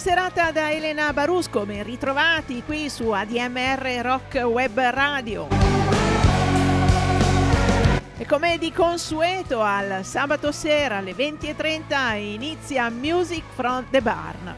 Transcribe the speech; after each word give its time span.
serata 0.00 0.50
da 0.50 0.70
Elena 0.70 1.12
Barusco, 1.12 1.66
ben 1.66 1.82
ritrovati 1.82 2.62
qui 2.64 2.88
su 2.88 3.10
ADMR 3.10 4.00
Rock 4.00 4.36
Web 4.44 4.78
Radio. 4.78 5.46
E 8.16 8.24
come 8.24 8.56
di 8.56 8.72
consueto 8.72 9.60
al 9.60 10.02
sabato 10.02 10.52
sera 10.52 10.96
alle 10.96 11.12
20.30 11.12 12.16
inizia 12.16 12.88
Music 12.88 13.42
from 13.54 13.84
the 13.90 14.00
Barn. 14.00 14.54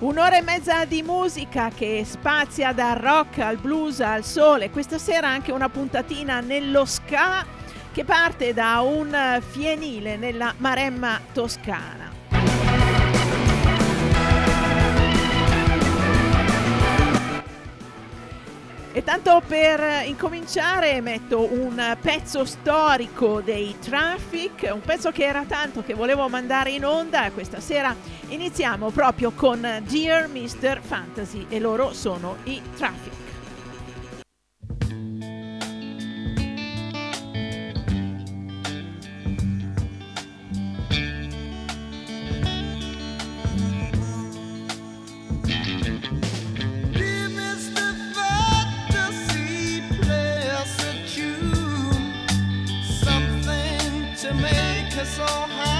Un'ora 0.00 0.36
e 0.36 0.42
mezza 0.42 0.84
di 0.84 1.02
musica 1.04 1.70
che 1.72 2.02
spazia 2.04 2.72
dal 2.72 2.96
rock 2.96 3.38
al 3.38 3.56
blues 3.56 4.00
al 4.00 4.24
sole. 4.24 4.70
Questa 4.70 4.98
sera 4.98 5.28
anche 5.28 5.52
una 5.52 5.68
puntatina 5.68 6.40
nello 6.40 6.84
ska 6.84 7.58
che 7.92 8.04
parte 8.04 8.52
da 8.52 8.80
un 8.80 9.42
fienile 9.48 10.16
nella 10.16 10.54
Maremma 10.58 11.20
toscana. 11.32 12.10
E 18.92 19.04
tanto 19.04 19.40
per 19.46 20.04
incominciare 20.06 21.00
metto 21.00 21.52
un 21.52 21.96
pezzo 22.00 22.44
storico 22.44 23.40
dei 23.40 23.76
Traffic, 23.78 24.68
un 24.72 24.80
pezzo 24.80 25.12
che 25.12 25.24
era 25.24 25.44
tanto 25.44 25.84
che 25.84 25.94
volevo 25.94 26.28
mandare 26.28 26.70
in 26.70 26.84
onda 26.84 27.24
e 27.24 27.30
questa 27.30 27.60
sera 27.60 27.94
iniziamo 28.28 28.90
proprio 28.90 29.30
con 29.30 29.60
Dear 29.86 30.28
Mr. 30.28 30.80
Fantasy 30.82 31.46
e 31.48 31.60
loro 31.60 31.92
sono 31.92 32.38
i 32.44 32.60
Traffic. 32.76 33.19
so 55.04 55.24
high. 55.24 55.79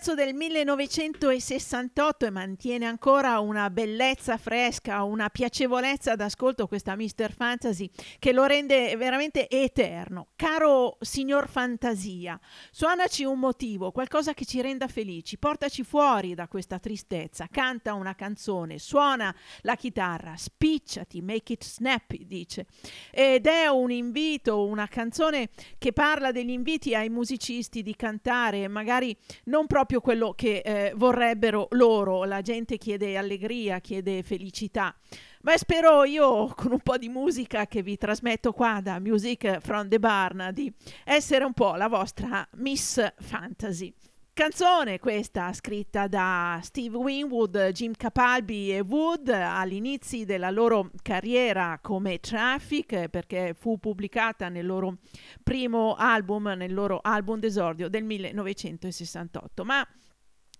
Pezzo 0.00 0.14
del 0.14 0.32
1968 0.32 2.24
e 2.24 2.30
mantiene 2.30 2.86
ancora 2.86 3.38
una 3.40 3.68
bellezza 3.68 4.38
fresca, 4.38 5.02
una 5.02 5.28
piacevolezza 5.28 6.14
d'ascolto 6.14 6.66
questa 6.66 6.96
Mr. 6.96 7.34
Fantasy 7.36 7.90
che 8.18 8.32
lo 8.32 8.46
rende 8.46 8.96
veramente 8.96 9.46
eterno. 9.50 10.28
Caro 10.36 10.96
signor 11.00 11.50
Fantasia, 11.50 12.40
suonaci 12.70 13.24
un 13.24 13.38
motivo, 13.38 13.92
qualcosa 13.92 14.32
che 14.32 14.46
ci 14.46 14.62
renda 14.62 14.88
felici, 14.88 15.36
portaci 15.36 15.84
fuori 15.84 16.32
da 16.32 16.48
questa 16.48 16.78
tristezza, 16.78 17.46
canta 17.50 17.92
una 17.92 18.14
canzone, 18.14 18.78
suona 18.78 19.34
la 19.60 19.74
chitarra, 19.74 20.34
spicciati, 20.34 21.20
make 21.20 21.52
it 21.52 21.62
snappy, 21.62 22.26
dice. 22.26 22.64
Ed 23.10 23.46
è 23.46 23.66
un 23.66 23.90
invito, 23.90 24.64
una 24.64 24.86
canzone 24.86 25.50
che 25.76 25.92
parla 25.92 26.32
degli 26.32 26.52
inviti 26.52 26.94
ai 26.94 27.10
musicisti 27.10 27.82
di 27.82 27.94
cantare, 27.94 28.66
magari 28.66 29.14
non 29.44 29.66
proprio 29.66 29.88
proprio 29.90 30.00
quello 30.00 30.34
che 30.36 30.58
eh, 30.58 30.92
vorrebbero 30.94 31.66
loro. 31.70 32.22
La 32.24 32.42
gente 32.42 32.78
chiede 32.78 33.16
allegria, 33.16 33.80
chiede 33.80 34.22
felicità. 34.22 34.94
Ma 35.42 35.56
spero 35.56 36.04
io, 36.04 36.46
con 36.54 36.70
un 36.70 36.80
po' 36.80 36.96
di 36.96 37.08
musica 37.08 37.66
che 37.66 37.82
vi 37.82 37.96
trasmetto 37.96 38.52
qua 38.52 38.80
da 38.80 39.00
Music 39.00 39.58
from 39.58 39.88
the 39.88 39.98
Barn, 39.98 40.50
di 40.52 40.72
essere 41.04 41.44
un 41.44 41.54
po' 41.54 41.74
la 41.74 41.88
vostra 41.88 42.46
Miss 42.52 43.04
Fantasy. 43.18 43.92
Canzone 44.40 44.98
questa 44.98 45.52
scritta 45.52 46.06
da 46.06 46.60
Steve 46.62 46.96
Winwood, 46.96 47.72
Jim 47.72 47.92
Capalbi 47.92 48.74
e 48.74 48.80
Wood 48.80 49.28
all'inizio 49.28 50.24
della 50.24 50.50
loro 50.50 50.90
carriera 51.02 51.78
come 51.82 52.20
Traffic 52.20 53.08
perché 53.08 53.52
fu 53.52 53.78
pubblicata 53.78 54.48
nel 54.48 54.64
loro 54.64 54.96
primo 55.42 55.94
album, 55.94 56.54
nel 56.56 56.72
loro 56.72 57.00
album 57.02 57.38
d'esordio 57.38 57.90
del 57.90 58.02
1968. 58.04 59.62
Ma 59.62 59.86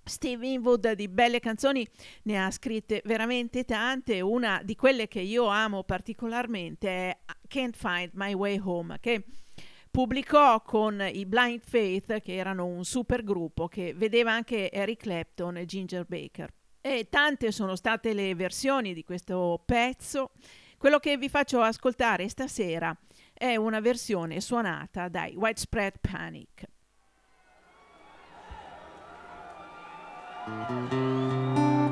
Steve 0.05 0.47
Winwood 0.47 0.93
di 0.93 1.09
belle 1.09 1.41
canzoni 1.41 1.89
ne 2.25 2.45
ha 2.45 2.51
scritte 2.51 3.01
veramente 3.07 3.65
tante, 3.65 4.21
una 4.21 4.61
di 4.63 4.77
quelle 4.77 5.09
che 5.09 5.21
io 5.21 5.47
amo 5.47 5.85
particolarmente 5.85 6.89
è 6.91 7.19
Can't 7.49 7.75
Find 7.75 8.11
My 8.13 8.35
Way 8.35 8.61
Home, 8.63 8.99
che 9.01 9.25
pubblicò 9.91 10.63
con 10.63 11.07
i 11.13 11.27
Blind 11.27 11.61
Faith, 11.61 12.21
che 12.21 12.35
erano 12.35 12.67
un 12.67 12.85
super 12.85 13.23
gruppo 13.25 13.69
che 13.69 13.93
vedeva 13.95 14.33
anche 14.33 14.71
Eric 14.71 15.03
Clapton 15.03 15.57
e 15.57 15.65
Ginger 15.65 16.05
Baker. 16.07 16.53
E 16.81 17.09
tante 17.11 17.53
sono 17.53 17.77
state 17.77 18.15
le 18.15 18.35
versioni 18.35 18.95
di 18.95 19.05
questo 19.05 19.63
pezzo. 19.65 20.31
Quello 20.79 20.99
che 20.99 21.17
vi 21.17 21.29
faccio 21.29 21.61
ascoltare 21.61 22.29
stasera 22.29 22.97
è 23.35 23.57
una 23.57 23.81
versione 23.81 24.41
suonata 24.41 25.09
dai 25.09 25.35
Widespread 25.35 25.95
Panic. 26.01 26.69
Thank 30.51 30.93
you. 30.93 31.90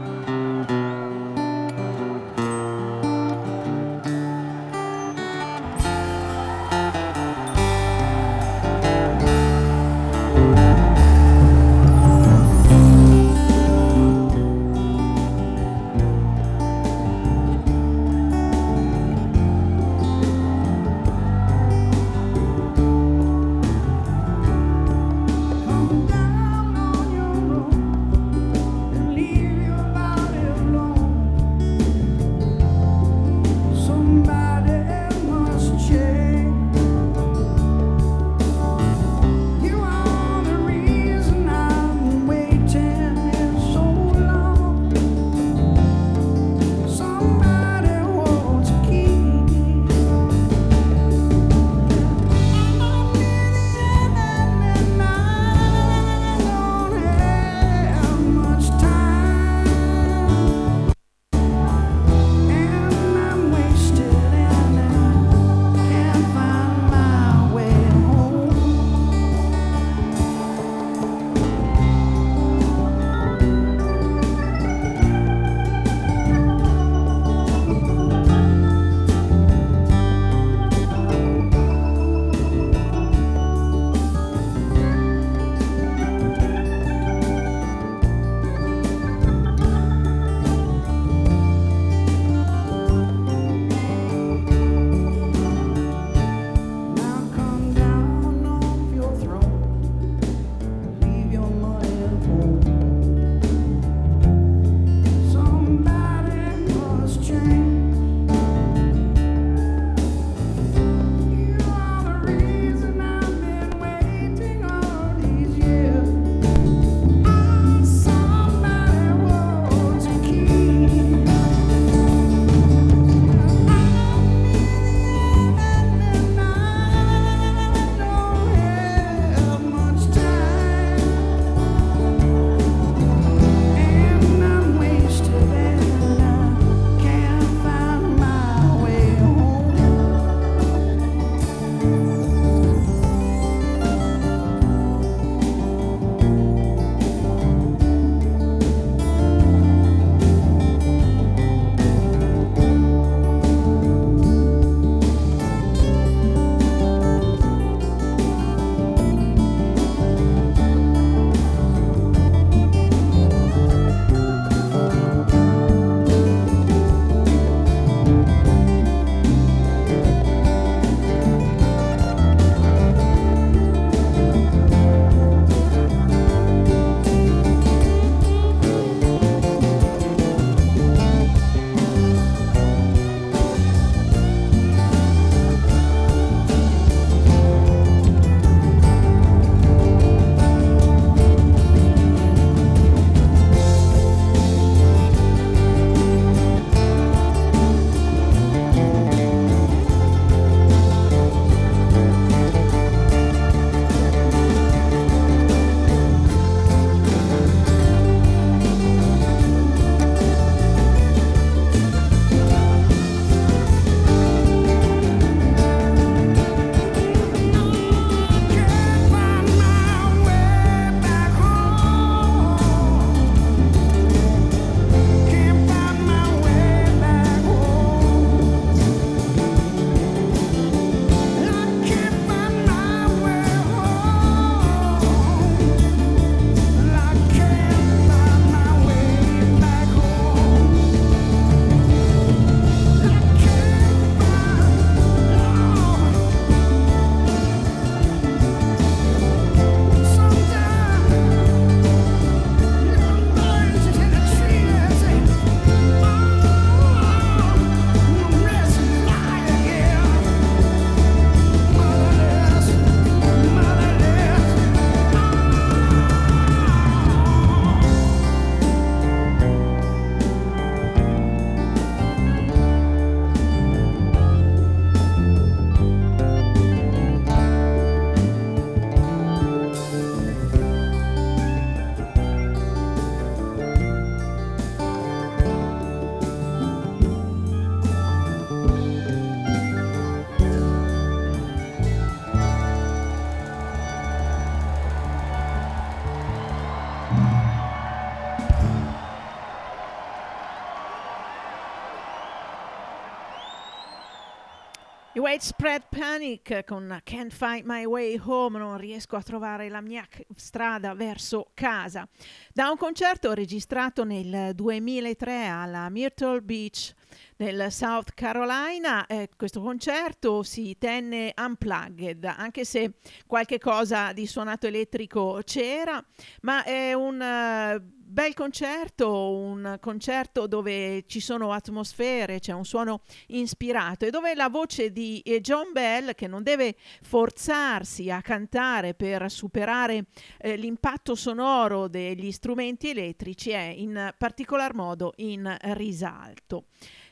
Widespread 305.38 305.85
Panic 305.88 306.64
con 306.64 307.00
Can't 307.04 307.33
Find 307.33 307.62
My 307.64 307.85
Way 307.85 308.21
Home, 308.25 308.59
non 308.59 308.76
riesco 308.76 309.14
a 309.14 309.23
trovare 309.23 309.68
la 309.68 309.80
mia 309.80 310.04
strada 310.35 310.95
verso 310.95 311.50
casa. 311.54 312.09
Da 312.52 312.68
un 312.71 312.76
concerto 312.76 313.33
registrato 313.35 314.02
nel 314.02 314.52
2003 314.57 315.47
alla 315.47 315.88
Myrtle 315.90 316.40
Beach 316.40 316.92
nel 317.37 317.71
South 317.71 318.14
Carolina. 318.14 319.07
Eh, 319.07 319.28
questo 319.37 319.61
concerto 319.61 320.42
si 320.42 320.76
tenne 320.76 321.33
unplugged, 321.37 322.25
anche 322.25 322.64
se 322.64 322.95
qualche 323.25 323.61
cosa 323.61 324.12
di 324.12 324.26
suonato 324.26 324.66
elettrico 324.66 325.40
c'era, 325.45 326.04
ma 326.40 326.64
è 326.64 326.95
un 326.95 327.14
uh, 327.14 327.98
bel 328.09 328.33
concerto, 328.33 329.33
un 329.33 329.77
concerto 329.81 330.47
dove 330.47 331.05
ci 331.07 331.21
sono 331.21 331.53
atmosfere, 331.53 332.41
c'è 332.41 332.53
un 332.53 332.65
suono 332.65 333.03
ispirato 333.27 334.07
e 334.07 334.11
dove 334.11 334.35
la 334.35 334.49
voce 334.49 334.91
di 334.91 335.21
eh, 335.21 335.41
John 335.41 335.73
Bell, 335.73 336.15
che 336.15 336.27
non 336.27 336.43
deve 336.43 336.77
forzarsi 337.03 338.11
a 338.11 338.23
cantare 338.23 338.95
per 338.95 339.31
superare 339.31 340.07
eh, 340.38 340.57
l'impatto 340.57 341.15
sonoro 341.15 341.87
degli 341.88 342.33
strumenti 342.33 342.91
elettrici, 342.91 343.50
è 343.50 343.75
in 343.77 344.15
particolar 344.17 344.75
modo 344.75 345.12
in 345.17 345.55
risalto. 345.61 346.65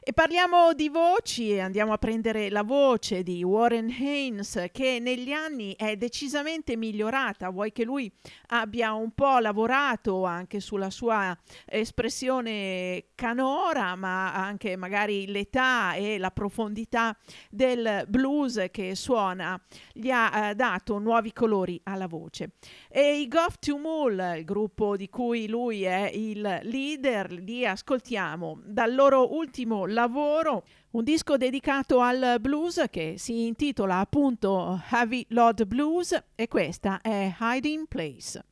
E 0.08 0.12
parliamo 0.12 0.72
di 0.72 0.88
voci 0.88 1.58
andiamo 1.58 1.92
a 1.92 1.98
prendere 1.98 2.48
la 2.48 2.62
voce 2.62 3.24
di 3.24 3.42
Warren 3.42 3.90
Haynes 3.90 4.66
che 4.70 5.00
negli 5.00 5.32
anni 5.32 5.74
è 5.74 5.96
decisamente 5.96 6.76
migliorata, 6.76 7.50
vuoi 7.50 7.72
che 7.72 7.82
lui 7.82 8.08
abbia 8.50 8.92
un 8.92 9.10
po' 9.10 9.40
lavorato 9.40 10.24
anche 10.24 10.60
sulla 10.60 10.90
sua 10.90 11.36
espressione 11.64 13.06
canora, 13.16 13.96
ma 13.96 14.32
anche 14.32 14.76
magari 14.76 15.26
l'età 15.26 15.94
e 15.94 16.18
la 16.18 16.30
profondità 16.30 17.18
del 17.50 18.04
blues 18.06 18.66
che 18.70 18.94
suona 18.94 19.60
gli 19.92 20.10
ha 20.10 20.50
eh, 20.50 20.54
dato 20.54 21.00
nuovi 21.00 21.32
colori 21.32 21.80
alla 21.82 22.06
voce. 22.06 22.52
E 22.98 23.20
i 23.20 23.28
Goff 23.28 23.58
to 23.58 23.76
Mull, 23.76 24.18
il 24.38 24.44
gruppo 24.46 24.96
di 24.96 25.10
cui 25.10 25.48
lui 25.48 25.82
è 25.82 26.10
il 26.14 26.60
leader, 26.62 27.30
li 27.30 27.66
ascoltiamo 27.66 28.62
dal 28.64 28.94
loro 28.94 29.34
ultimo 29.34 29.84
lavoro, 29.84 30.64
un 30.92 31.04
disco 31.04 31.36
dedicato 31.36 32.00
al 32.00 32.38
blues 32.40 32.86
che 32.88 33.16
si 33.18 33.44
intitola 33.44 33.98
appunto 33.98 34.80
Heavy 34.90 35.26
Load 35.28 35.66
Blues 35.66 36.18
e 36.34 36.48
questa 36.48 37.02
è 37.02 37.36
Hiding 37.38 37.86
Place. 37.86 38.42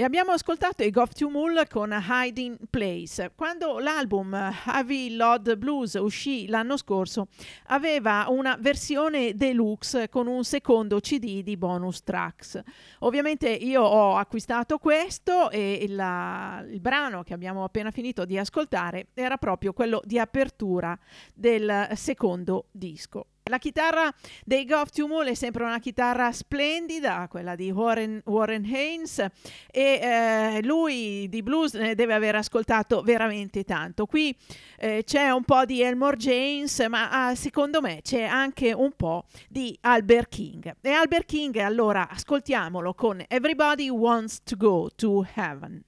E 0.00 0.02
abbiamo 0.02 0.30
ascoltato 0.30 0.82
i 0.82 0.90
Goff 0.90 1.12
to 1.12 1.28
Mull 1.28 1.68
con 1.68 1.94
Hiding 1.94 2.56
Place. 2.70 3.32
Quando 3.34 3.78
l'album 3.80 4.32
Heavy 4.64 5.14
Load 5.14 5.56
Blues 5.56 5.92
uscì 5.92 6.48
l'anno 6.48 6.78
scorso, 6.78 7.26
aveva 7.66 8.24
una 8.30 8.56
versione 8.58 9.34
deluxe 9.34 10.08
con 10.08 10.26
un 10.26 10.42
secondo 10.42 11.00
CD 11.00 11.42
di 11.42 11.54
bonus 11.58 12.02
tracks. 12.02 12.58
Ovviamente 13.00 13.50
io 13.50 13.82
ho 13.82 14.16
acquistato 14.16 14.78
questo 14.78 15.50
e 15.50 15.84
la, 15.86 16.64
il 16.66 16.80
brano 16.80 17.22
che 17.22 17.34
abbiamo 17.34 17.62
appena 17.62 17.90
finito 17.90 18.24
di 18.24 18.38
ascoltare 18.38 19.08
era 19.12 19.36
proprio 19.36 19.74
quello 19.74 20.00
di 20.02 20.18
apertura 20.18 20.98
del 21.34 21.90
secondo 21.92 22.68
disco. 22.70 23.26
La 23.50 23.58
chitarra 23.58 24.14
dei 24.44 24.64
Goff 24.64 24.90
Tumul 24.90 25.26
è 25.26 25.34
sempre 25.34 25.64
una 25.64 25.80
chitarra 25.80 26.30
splendida, 26.30 27.26
quella 27.28 27.56
di 27.56 27.72
Warren, 27.72 28.22
Warren 28.26 28.64
Haynes, 28.64 29.18
e 29.18 29.28
eh, 29.72 30.60
lui 30.62 31.28
di 31.28 31.42
blues 31.42 31.74
ne 31.74 31.96
deve 31.96 32.14
aver 32.14 32.36
ascoltato 32.36 33.02
veramente 33.02 33.64
tanto. 33.64 34.06
Qui 34.06 34.32
eh, 34.78 35.02
c'è 35.04 35.30
un 35.30 35.42
po' 35.42 35.64
di 35.64 35.82
Elmore 35.82 36.16
James, 36.16 36.78
ma 36.88 37.10
ah, 37.10 37.34
secondo 37.34 37.80
me 37.80 38.02
c'è 38.02 38.22
anche 38.22 38.72
un 38.72 38.92
po' 38.94 39.24
di 39.48 39.76
Albert 39.80 40.28
King. 40.28 40.76
E 40.80 40.90
Albert 40.90 41.26
King, 41.26 41.56
allora, 41.56 42.08
ascoltiamolo 42.08 42.94
con 42.94 43.20
Everybody 43.26 43.88
Wants 43.88 44.44
to 44.44 44.56
Go 44.56 44.90
to 44.94 45.26
Heaven. 45.34 45.82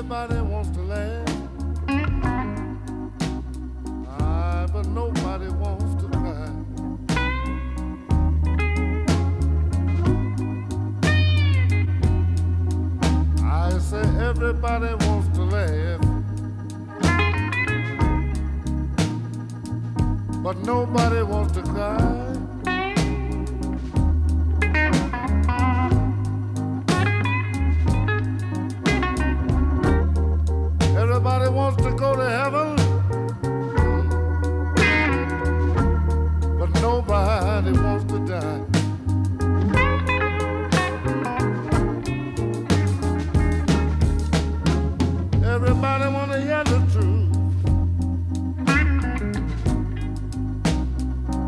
Everybody 0.00 0.40
wants 0.40 0.70
to 0.70 0.80
laugh, 0.80 1.28
ah, 4.08 4.66
but 4.72 4.86
nobody 4.86 5.48
wants 5.48 5.94
to 6.02 6.08
cry. 6.08 6.48
I 13.44 13.78
say 13.78 14.00
everybody 14.24 14.94
wants 15.04 15.28
to 15.36 15.42
laugh, 15.42 16.00
but 20.42 20.56
nobody 20.64 21.22
wants 21.24 21.52
to 21.52 21.62
cry. 21.62 22.29
Wants 31.52 31.82
to 31.82 31.90
go 31.92 32.14
to 32.14 32.22
heaven, 32.22 32.76
but 36.58 36.70
nobody 36.80 37.72
wants 37.72 38.04
to 38.12 38.18
die. 38.20 38.62
Everybody 45.44 46.06
want 46.14 46.30
to 46.32 46.38
hear 46.40 46.64
the 46.64 46.78
truth, 46.92 47.30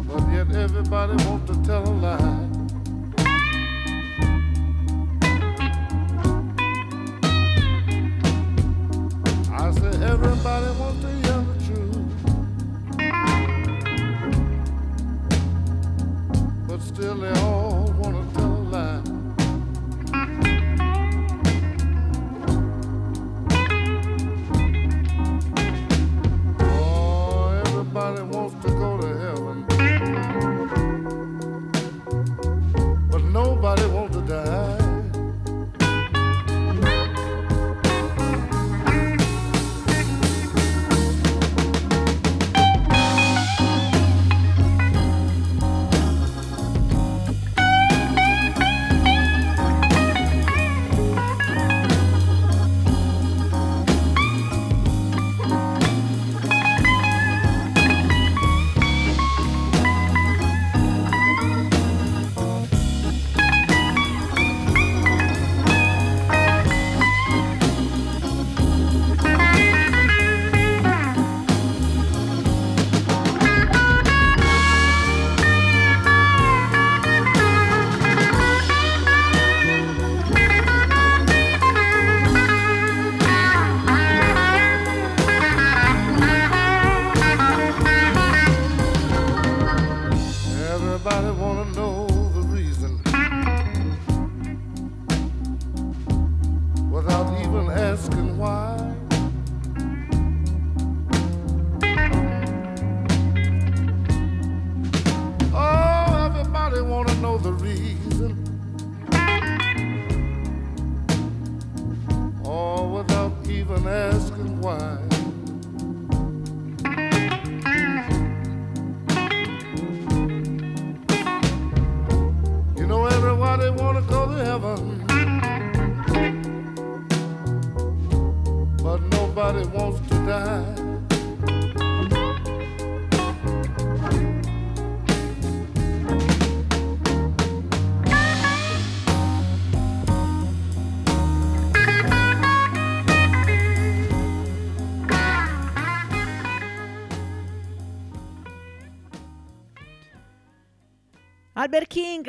but 0.08 0.22
yet 0.32 0.48
everybody 0.54 1.14
wants 1.24 1.46
to 1.50 1.56
tell 1.64 1.84
a 1.88 1.94
lie. 2.04 2.31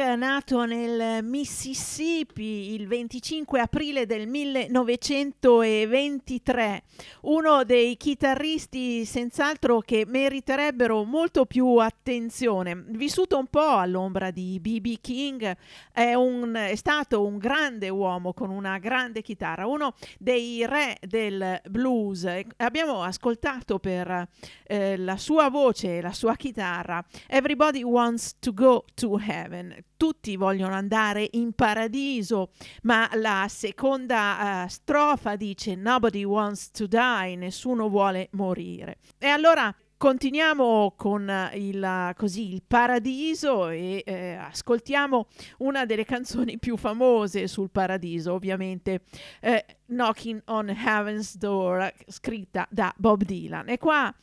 Nato 0.04 0.66
nel 0.66 1.24
Mississippi 1.24 2.74
il 2.74 2.88
25 2.88 3.60
aprile 3.60 4.06
del 4.06 4.28
1923, 4.28 6.84
uno 7.22 7.63
dei 7.63 7.96
chitarristi 7.96 9.06
senz'altro 9.06 9.80
che 9.80 10.04
meriterebbero 10.06 11.04
molto 11.04 11.46
più 11.46 11.78
attenzione. 11.78 12.84
Vissuto 12.89 13.38
un 13.38 13.48
po' 13.48 13.78
all'ombra 13.78 14.32
di 14.32 14.60
B.B. 14.60 14.98
King, 15.00 15.56
è, 15.92 16.13
un, 16.13 16.54
è 16.54 16.76
stato 16.76 17.26
un 17.26 17.38
grande 17.38 17.88
uomo 17.89 18.34
con 18.34 18.50
una 18.50 18.78
grande 18.80 19.22
chitarra, 19.22 19.66
uno 19.66 19.94
dei 20.20 20.66
re 20.66 20.98
del 21.02 21.62
blues. 21.70 22.28
Abbiamo 22.58 23.04
ascoltato 23.04 23.80
per 23.80 24.28
eh, 24.66 24.98
la 24.98 25.18
sua 25.18 25.50
voce 25.50 25.98
e 25.98 26.02
la 26.02 26.13
sua 26.13 26.36
chitarra 26.36 27.04
Everybody 27.28 27.84
Wants 27.84 28.36
to 28.39 28.54
Go 28.54 28.86
to 28.94 29.18
heaven. 29.18 29.84
Tutti 30.04 30.36
vogliono 30.36 30.76
andare 30.76 31.30
in 31.32 31.54
paradiso, 31.54 32.50
ma 32.82 33.10
la 33.13 33.46
seconda 33.48 34.66
uh, 34.66 34.68
strofa 34.68 35.38
dice 35.38 35.76
nobody 35.76 36.26
wants 36.26 36.72
to 36.72 36.88
die, 36.88 37.38
nessuno 37.38 37.88
vuole 37.88 38.28
morire. 38.34 38.98
E 39.18 39.28
allora 39.28 39.74
continuiamo 40.04 40.96
con 40.98 41.32
il, 41.54 42.13
così, 42.18 42.52
il 42.52 42.62
paradiso 42.68 43.70
e 43.70 44.04
eh, 44.06 44.34
ascoltiamo 44.34 45.28
una 45.60 45.86
delle 45.86 46.04
canzoni 46.04 46.60
più 46.60 46.76
famose 46.76 47.48
sul 47.48 47.70
paradiso, 47.70 48.34
ovviamente 48.34 49.04
eh, 49.39 49.66
Knocking 49.86 50.42
on 50.48 50.68
Heaven's 50.68 51.38
Door, 51.38 51.94
scritta 52.08 52.68
da 52.70 52.94
Bob 52.98 53.24
Dylan. 53.24 53.70
E 53.70 53.78
qua 53.78 54.13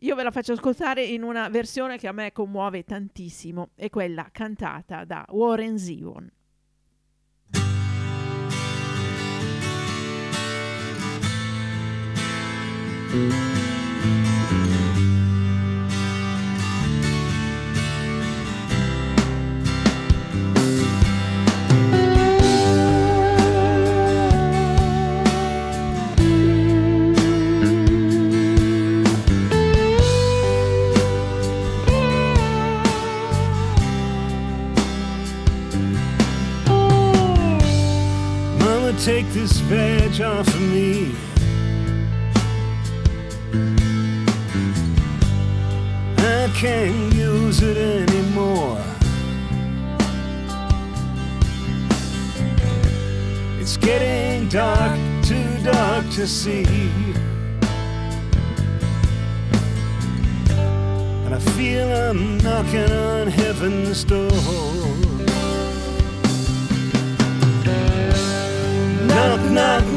io 0.00 0.14
ve 0.14 0.22
la 0.24 0.30
faccio 0.30 0.52
ascoltare 0.52 1.04
in 1.04 1.22
una 1.22 1.48
versione 1.48 1.96
che 1.96 2.06
a 2.06 2.12
me 2.12 2.32
commuove 2.32 2.84
tantissimo, 2.84 3.70
è 3.76 3.88
quella 3.88 4.28
cantata 4.30 5.06
da 5.06 5.24
Warren 5.30 5.78
Zevon. 5.78 6.30
Mm. 13.12 13.59
Take 39.00 39.26
this 39.28 39.60
veg 39.60 40.20
off 40.20 40.46
of 40.46 40.60
me. 40.60 41.14
I 46.18 46.52
can't 46.54 47.14
use 47.14 47.62
it 47.62 47.78
anymore. 47.78 48.78
It's 53.58 53.78
getting 53.78 54.50
dark, 54.50 54.98
too 55.22 55.62
dark 55.62 56.04
to 56.10 56.26
see. 56.26 56.66
And 61.24 61.34
I 61.34 61.38
feel 61.56 61.90
I'm 61.90 62.36
knocking 62.38 62.92
on 62.92 63.28
heaven's 63.28 64.04
door. 64.04 65.09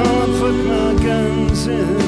I'll 0.00 0.26
put 0.38 0.54
my 0.64 0.94
guns 1.02 1.66
in 1.66 2.07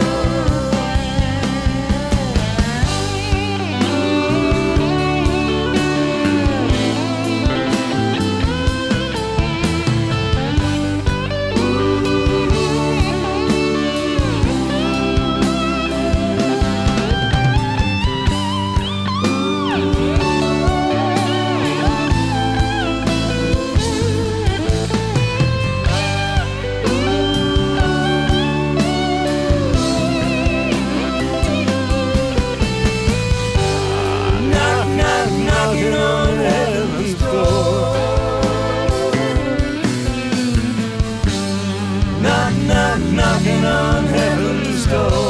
go. 44.91 45.20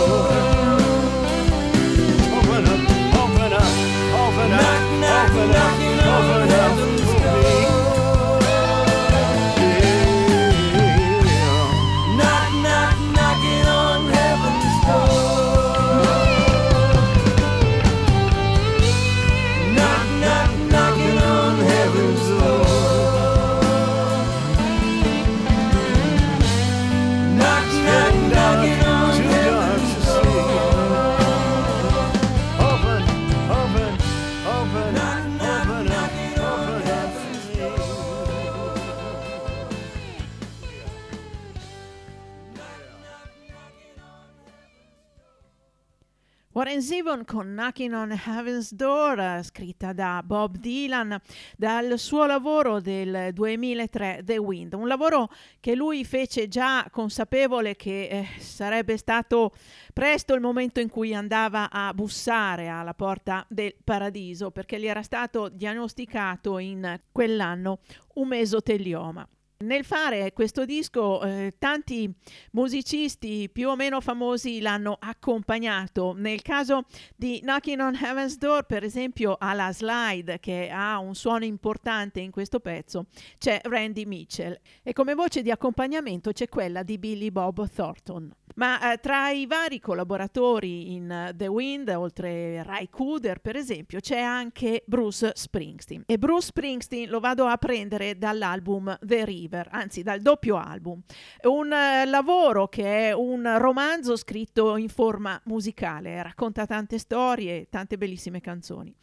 Zevon 46.79 47.25
con 47.25 47.47
Knocking 47.47 47.93
on 47.93 48.11
Heaven's 48.11 48.71
Door, 48.71 49.39
scritta 49.43 49.93
da 49.93 50.21
Bob 50.23 50.57
Dylan, 50.57 51.19
dal 51.57 51.97
suo 51.97 52.25
lavoro 52.27 52.79
del 52.79 53.33
2003, 53.33 54.21
The 54.23 54.37
Wind, 54.37 54.73
un 54.73 54.87
lavoro 54.87 55.29
che 55.59 55.73
lui 55.73 56.05
fece 56.05 56.47
già 56.47 56.87
consapevole 56.91 57.75
che 57.75 58.07
eh, 58.07 58.39
sarebbe 58.39 58.95
stato 58.97 59.53
presto 59.91 60.35
il 60.35 60.41
momento 60.41 60.79
in 60.79 60.89
cui 60.89 61.15
andava 61.15 61.69
a 61.71 61.93
bussare 61.93 62.67
alla 62.67 62.93
porta 62.93 63.43
del 63.49 63.75
paradiso, 63.83 64.51
perché 64.51 64.79
gli 64.79 64.87
era 64.87 65.01
stato 65.01 65.49
diagnosticato 65.49 66.59
in 66.59 66.99
quell'anno 67.11 67.79
un 68.15 68.27
mesotelioma. 68.27 69.27
Nel 69.61 69.85
fare 69.85 70.33
questo 70.33 70.65
disco 70.65 71.21
eh, 71.21 71.53
tanti 71.59 72.11
musicisti 72.51 73.49
più 73.51 73.69
o 73.69 73.75
meno 73.75 74.01
famosi 74.01 74.59
l'hanno 74.59 74.97
accompagnato. 74.99 76.13
Nel 76.17 76.41
caso 76.41 76.85
di 77.15 77.39
Knocking 77.41 77.79
on 77.79 77.95
Heaven's 77.95 78.37
Door, 78.37 78.63
per 78.63 78.83
esempio, 78.83 79.35
alla 79.39 79.71
slide 79.71 80.39
che 80.39 80.69
ha 80.71 80.97
un 80.97 81.13
suono 81.13 81.45
importante 81.45 82.19
in 82.19 82.31
questo 82.31 82.59
pezzo, 82.59 83.05
c'è 83.37 83.59
Randy 83.63 84.05
Mitchell 84.05 84.59
e 84.81 84.93
come 84.93 85.13
voce 85.13 85.41
di 85.41 85.51
accompagnamento 85.51 86.31
c'è 86.31 86.49
quella 86.49 86.81
di 86.81 86.97
Billy 86.97 87.29
Bob 87.29 87.69
Thornton. 87.69 88.33
Ma 88.55 88.91
eh, 88.91 88.97
tra 88.97 89.29
i 89.29 89.45
vari 89.45 89.79
collaboratori 89.79 90.93
in 90.93 91.29
uh, 91.29 91.35
The 91.35 91.47
Wind, 91.47 91.89
oltre 91.89 92.63
Ray 92.63 92.89
Cooder 92.89 93.39
per 93.39 93.55
esempio, 93.55 93.99
c'è 93.99 94.19
anche 94.19 94.83
Bruce 94.85 95.31
Springsteen. 95.35 96.03
E 96.05 96.17
Bruce 96.17 96.47
Springsteen 96.47 97.09
lo 97.09 97.19
vado 97.19 97.45
a 97.45 97.57
prendere 97.57 98.17
dall'album 98.17 98.97
The 99.01 99.25
River, 99.25 99.69
anzi 99.71 100.03
dal 100.03 100.21
doppio 100.21 100.57
album. 100.57 101.01
Un 101.43 101.67
uh, 101.67 102.09
lavoro 102.09 102.67
che 102.67 103.09
è 103.09 103.11
un 103.13 103.57
romanzo 103.57 104.15
scritto 104.15 104.77
in 104.77 104.89
forma 104.89 105.39
musicale, 105.45 106.21
racconta 106.21 106.65
tante 106.65 106.97
storie, 106.97 107.67
tante 107.69 107.97
bellissime 107.97 108.41
canzoni. 108.41 108.93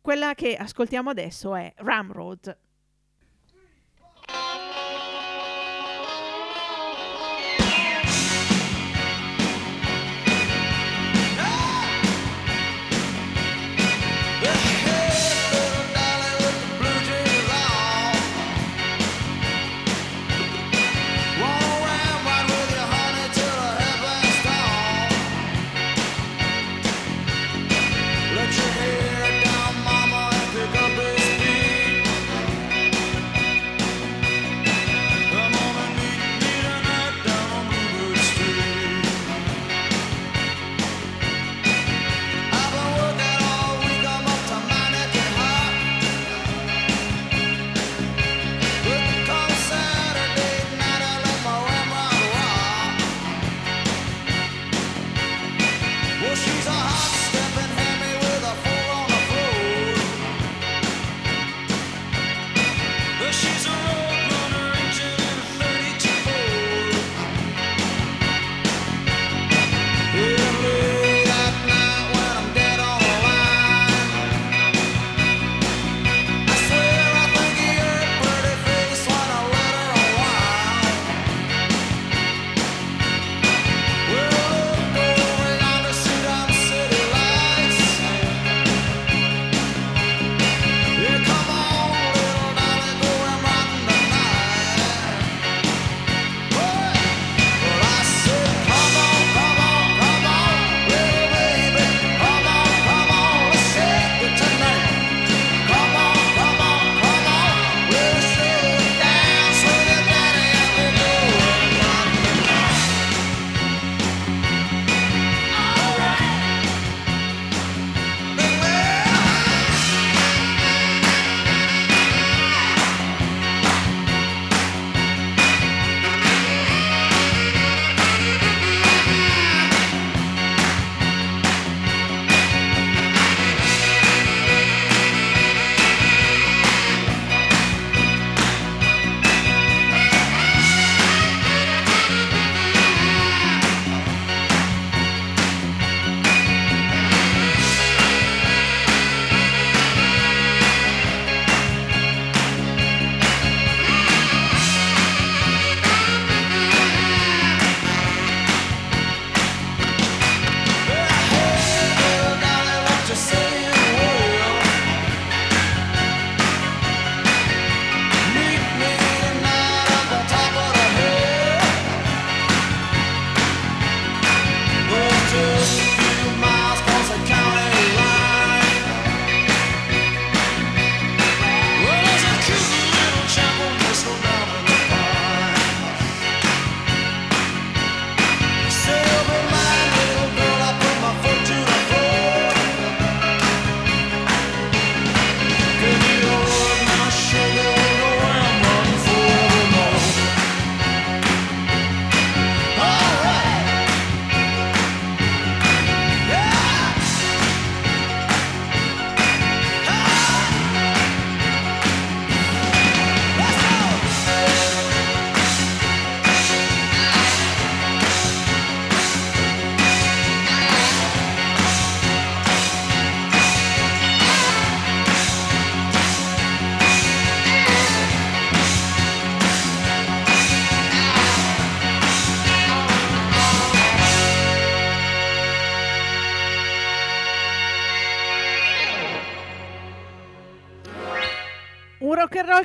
Quella 0.00 0.34
che 0.34 0.56
ascoltiamo 0.56 1.10
adesso 1.10 1.54
è 1.54 1.72
Ramrod. 1.76 2.58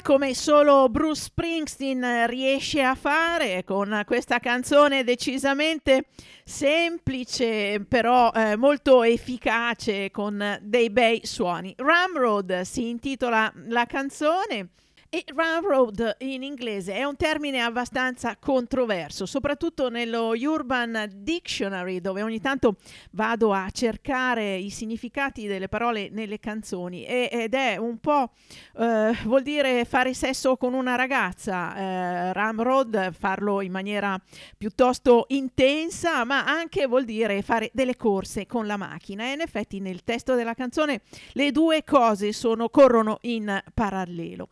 Come 0.08 0.34
solo 0.34 0.88
Bruce 0.88 1.24
Springsteen 1.24 2.28
riesce 2.28 2.82
a 2.82 2.96
fare 2.96 3.66
con 3.66 4.04
questa 4.06 4.40
canzone 4.40 5.04
decisamente 5.04 6.06
semplice 6.46 7.84
però 7.86 8.32
eh, 8.32 8.56
molto 8.56 9.04
efficace 9.04 10.10
con 10.10 10.60
dei 10.62 10.90
bei 10.92 11.26
suoni. 11.26 11.74
Ramrod 11.76 12.62
si 12.62 12.88
intitola 12.88 13.52
la 13.66 13.86
canzone 13.86 14.70
E 15.18 15.24
railroad 15.34 16.18
in 16.20 16.44
inglese 16.44 16.94
è 16.94 17.04
un 17.04 17.16
termine 17.16 17.60
abbastanza 17.60 18.38
controverso, 18.38 19.26
soprattutto 19.26 19.90
nello 19.90 20.34
Urban 20.36 21.10
Dictionary, 21.12 22.02
dove 22.02 22.22
ogni 22.22 22.40
tanto 22.40 22.76
vado 23.14 23.52
a 23.52 23.68
cercare 23.72 24.58
i 24.58 24.70
significati 24.70 25.48
delle 25.48 25.70
parole 25.70 26.10
nelle 26.12 26.40
canzoni. 26.40 27.04
Ed 27.04 27.56
è 27.56 27.78
un 27.78 27.98
po' 27.98 28.30
eh, 28.78 29.18
vuol 29.24 29.42
dire 29.42 29.86
fare 29.86 30.14
sesso 30.14 30.56
con 30.56 30.76
una 30.76 30.94
ragazza, 30.94 31.76
eh, 31.76 32.34
ramrod 32.34 33.12
farlo 33.12 33.62
in 33.62 33.72
maniera 33.72 34.22
piuttosto 34.56 35.26
intensa, 35.30 36.26
ma 36.26 36.46
anche 36.46 36.86
vuol 36.86 37.06
dire 37.06 37.42
fare 37.42 37.72
delle 37.74 37.96
corse 37.96 38.46
con 38.46 38.68
la 38.68 38.78
macchina. 38.78 39.24
E 39.24 39.32
in 39.32 39.42
effetti 39.42 39.80
nel 39.80 40.04
testo 40.04 40.36
della 40.36 40.54
canzone 40.54 41.02
le 41.32 41.52
due 41.52 41.84
cose 41.84 42.34
sono, 42.34 42.70
corrono 42.70 43.18
in 43.22 43.64
parallelo 43.74 44.50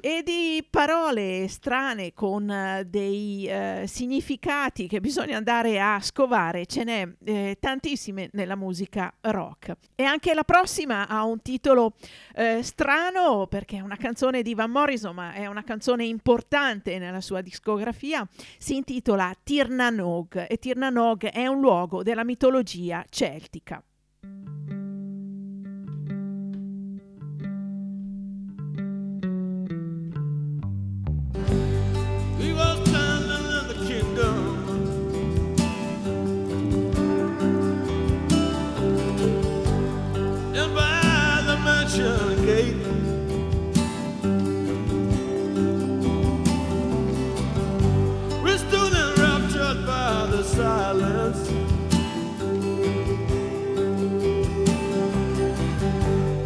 e 0.00 0.22
di 0.24 0.66
parole 0.68 1.46
strane 1.48 2.12
con 2.12 2.48
uh, 2.48 2.82
dei 2.88 3.48
uh, 3.48 3.86
significati 3.86 4.88
che 4.88 5.00
bisogna 5.00 5.36
andare 5.36 5.80
a 5.80 6.00
scovare, 6.00 6.66
ce 6.66 6.84
n'è 6.84 7.08
eh, 7.24 7.56
tantissime 7.60 8.28
nella 8.32 8.56
musica 8.56 9.12
rock. 9.20 9.76
E 9.94 10.02
anche 10.04 10.34
la 10.34 10.44
prossima 10.44 11.06
ha 11.06 11.24
un 11.24 11.42
titolo 11.42 11.94
eh, 12.34 12.62
strano 12.62 13.46
perché 13.46 13.76
è 13.76 13.80
una 13.80 13.96
canzone 13.96 14.42
di 14.42 14.54
Van 14.54 14.70
Morrison, 14.70 15.14
ma 15.14 15.32
è 15.32 15.46
una 15.46 15.62
canzone 15.62 16.04
importante 16.04 16.98
nella 16.98 17.20
sua 17.20 17.40
discografia, 17.40 18.26
si 18.58 18.76
intitola 18.76 19.34
Tirnanog 19.42 20.46
e 20.48 20.58
Tirnanog 20.58 21.26
è 21.26 21.46
un 21.46 21.60
luogo 21.60 22.02
della 22.02 22.24
mitologia 22.24 23.04
celtica. 23.08 23.82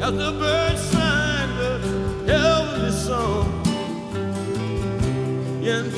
As 0.04 0.12
the 0.18 0.32
birds 0.32 0.82
sang 0.82 1.56
the 1.56 2.32
heavenly 2.32 2.90
song 2.90 3.48
in 5.64 5.90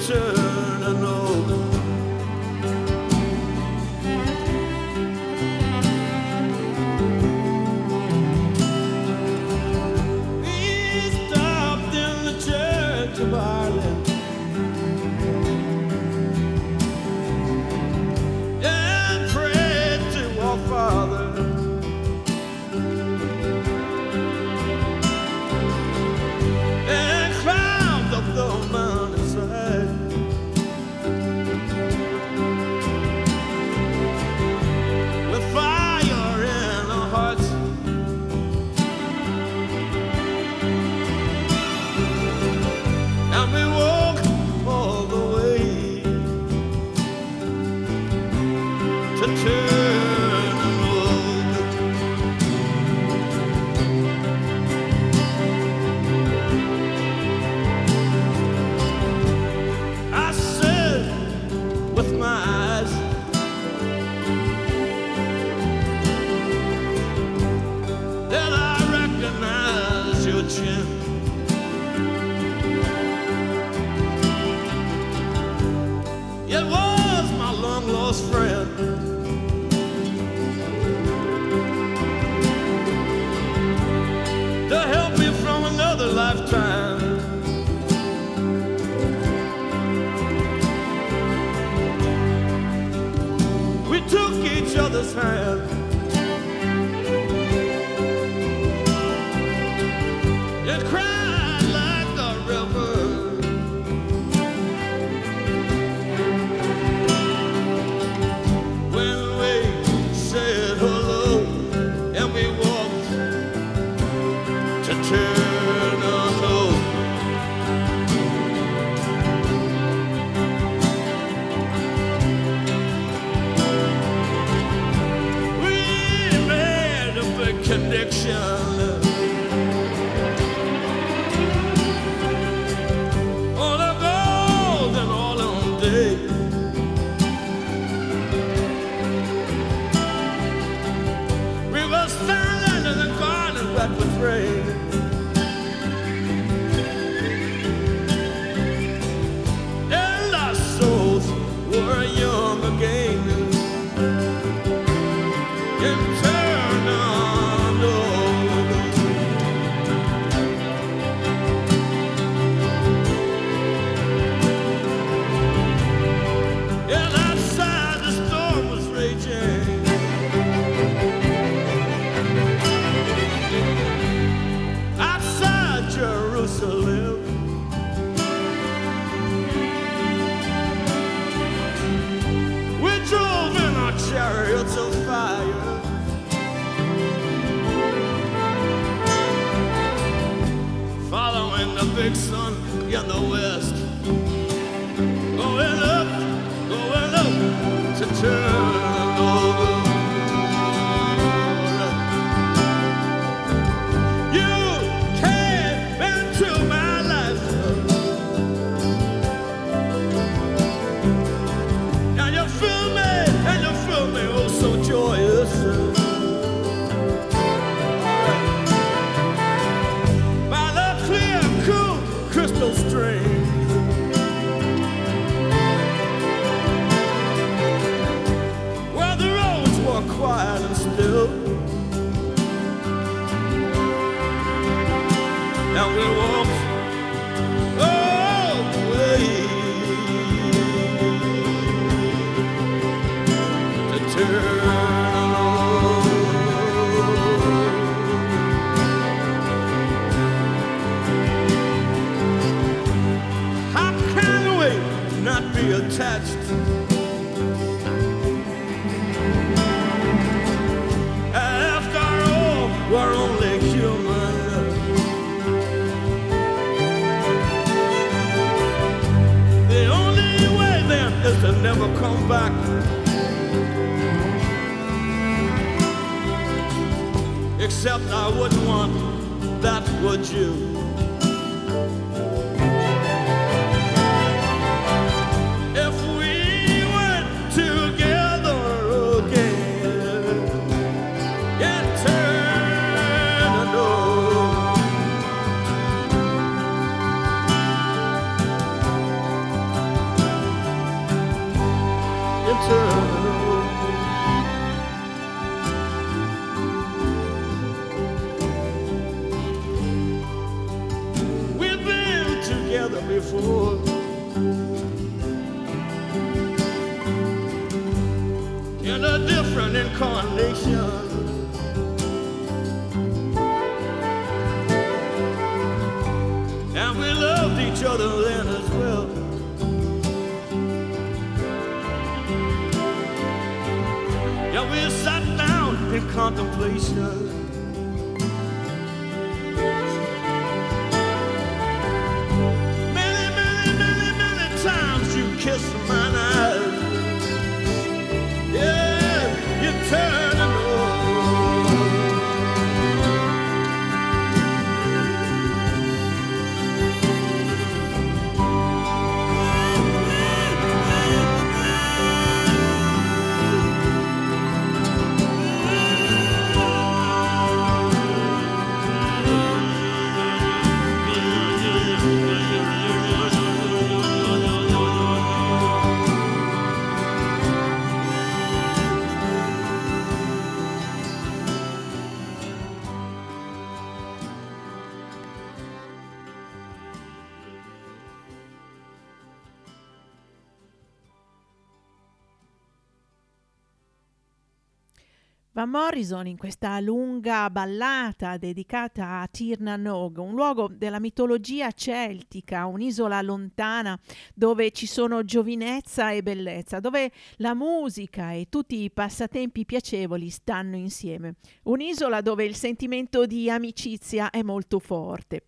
Morrison 395.67 396.27
in 396.27 396.37
questa 396.37 396.81
lunga 396.81 397.51
ballata 397.51 398.37
dedicata 398.37 399.21
a 399.21 399.27
Tirnanog, 399.27 400.19
un 400.19 400.35
luogo 400.35 400.69
della 400.73 401.01
mitologia 401.01 401.71
celtica, 401.73 402.67
un'isola 402.67 403.21
lontana 403.21 403.99
dove 404.35 404.71
ci 404.71 404.87
sono 404.87 405.25
giovinezza 405.25 406.11
e 406.13 406.23
bellezza, 406.23 406.81
dove 406.81 407.11
la 407.37 407.55
musica 407.55 408.33
e 408.33 408.47
tutti 408.49 408.83
i 408.83 408.91
passatempi 408.91 409.65
piacevoli 409.65 410.31
stanno 410.31 410.77
insieme. 410.77 411.35
Un'isola 411.65 412.21
dove 412.21 412.45
il 412.45 412.55
sentimento 412.55 413.27
di 413.27 413.51
amicizia 413.51 414.31
è 414.31 414.43
molto 414.43 414.79
forte. 414.79 415.45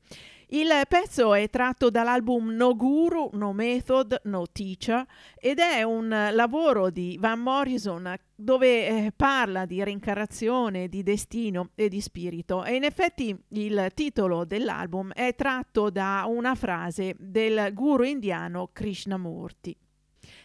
Il 0.51 0.71
pezzo 0.89 1.35
è 1.35 1.51
tratto 1.51 1.91
dall'album 1.91 2.49
No 2.55 2.75
Guru, 2.75 3.29
No 3.35 3.53
Method, 3.53 4.19
No 4.25 4.47
Teacher 4.51 5.05
ed 5.39 5.59
è 5.59 5.83
un 5.83 6.09
lavoro 6.09 6.89
di 6.89 7.19
Van 7.21 7.39
Morrison 7.39 8.15
dove 8.35 8.87
eh, 8.87 9.13
parla 9.15 9.67
di 9.67 9.83
reincarnazione, 9.85 10.89
di 10.89 11.03
destino 11.03 11.73
e 11.75 11.91
di 11.91 12.01
spirito. 12.01 12.65
E 12.65 12.77
in 12.77 12.85
effetti 12.85 13.39
il 13.49 13.91
titolo 13.93 14.47
dell'album 14.47 15.13
è 15.13 15.35
tratto 15.35 15.91
da 15.91 16.25
una 16.27 16.55
frase 16.55 17.15
del 17.19 17.71
guru 17.75 18.05
indiano 18.05 18.71
Krishnamurti. 18.73 19.77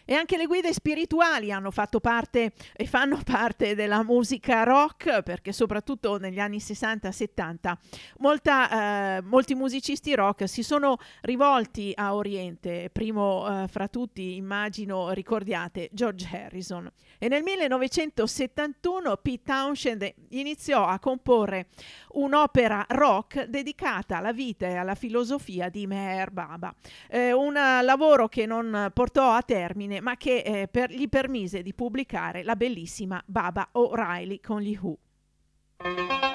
E 0.06 0.14
anche 0.14 0.36
le 0.36 0.46
guide 0.46 0.72
spirituali 0.72 1.50
hanno 1.50 1.70
fatto 1.70 2.00
parte 2.00 2.52
e 2.76 2.86
fanno 2.86 3.20
parte 3.24 3.74
della 3.74 4.02
musica 4.02 4.62
rock, 4.62 5.22
perché 5.22 5.52
soprattutto 5.52 6.18
negli 6.18 6.38
anni 6.38 6.58
60-70 6.58 7.74
molta, 8.18 9.16
eh, 9.16 9.22
molti 9.22 9.54
musicisti 9.54 10.14
rock 10.14 10.48
si 10.48 10.62
sono 10.62 10.98
rivolti 11.22 11.92
a 11.94 12.14
Oriente. 12.14 12.90
Primo 12.92 13.62
eh, 13.62 13.68
fra 13.68 13.88
tutti, 13.88 14.36
immagino, 14.36 15.10
ricordiate 15.12 15.88
George 15.92 16.28
Harrison. 16.30 16.90
E 17.18 17.28
nel 17.28 17.42
1971 17.42 19.16
Pete 19.16 19.42
Townshend 19.44 20.14
iniziò 20.30 20.86
a 20.86 20.98
comporre 20.98 21.68
un'opera 22.12 22.84
rock 22.88 23.44
dedicata 23.44 24.18
alla 24.18 24.32
vita 24.32 24.66
e 24.66 24.76
alla 24.76 24.94
filosofia 24.94 25.68
di 25.68 25.86
Meher 25.86 26.30
Baba. 26.30 26.74
Eh, 27.08 27.32
un 27.32 27.52
lavoro 27.54 28.28
che 28.28 28.46
non 28.46 28.90
portò 28.92 29.32
a 29.32 29.42
termine 29.42 29.93
ma 30.00 30.16
che 30.16 30.38
eh, 30.38 30.68
per, 30.68 30.90
gli 30.90 31.08
permise 31.08 31.62
di 31.62 31.74
pubblicare 31.74 32.42
la 32.42 32.56
bellissima 32.56 33.22
Baba 33.26 33.68
O'Reilly 33.72 34.40
con 34.40 34.60
gli 34.60 34.78
Who. 34.80 36.33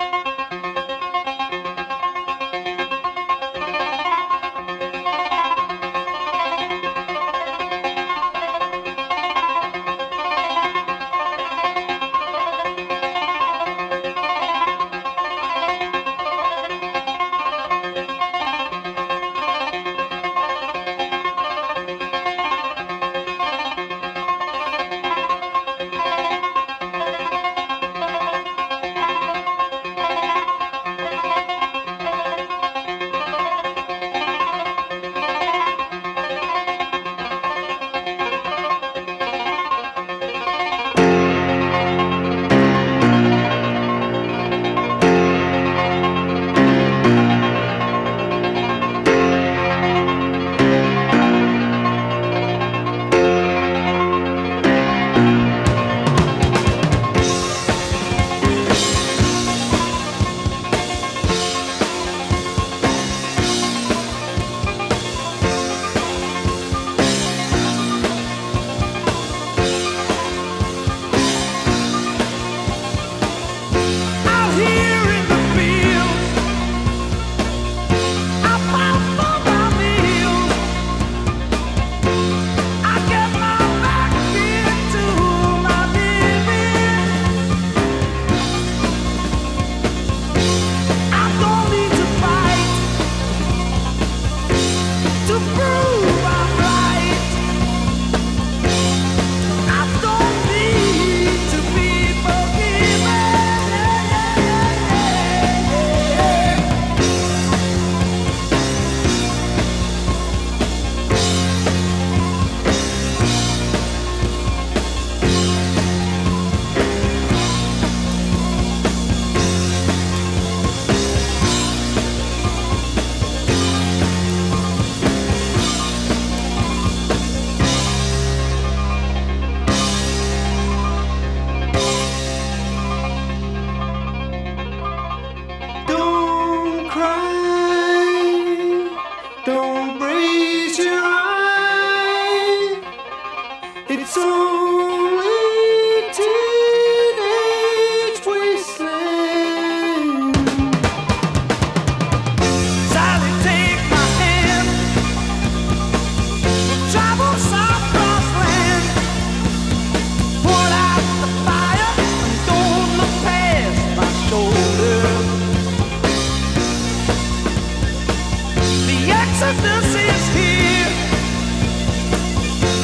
Is 169.42 170.28
here. 170.36 170.92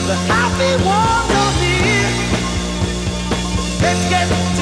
The 0.07 0.15
happy 0.31 0.73
ones 0.85 1.31
are 1.41 1.53
near. 1.59 2.09
Let's 3.81 4.09
get 4.09 4.54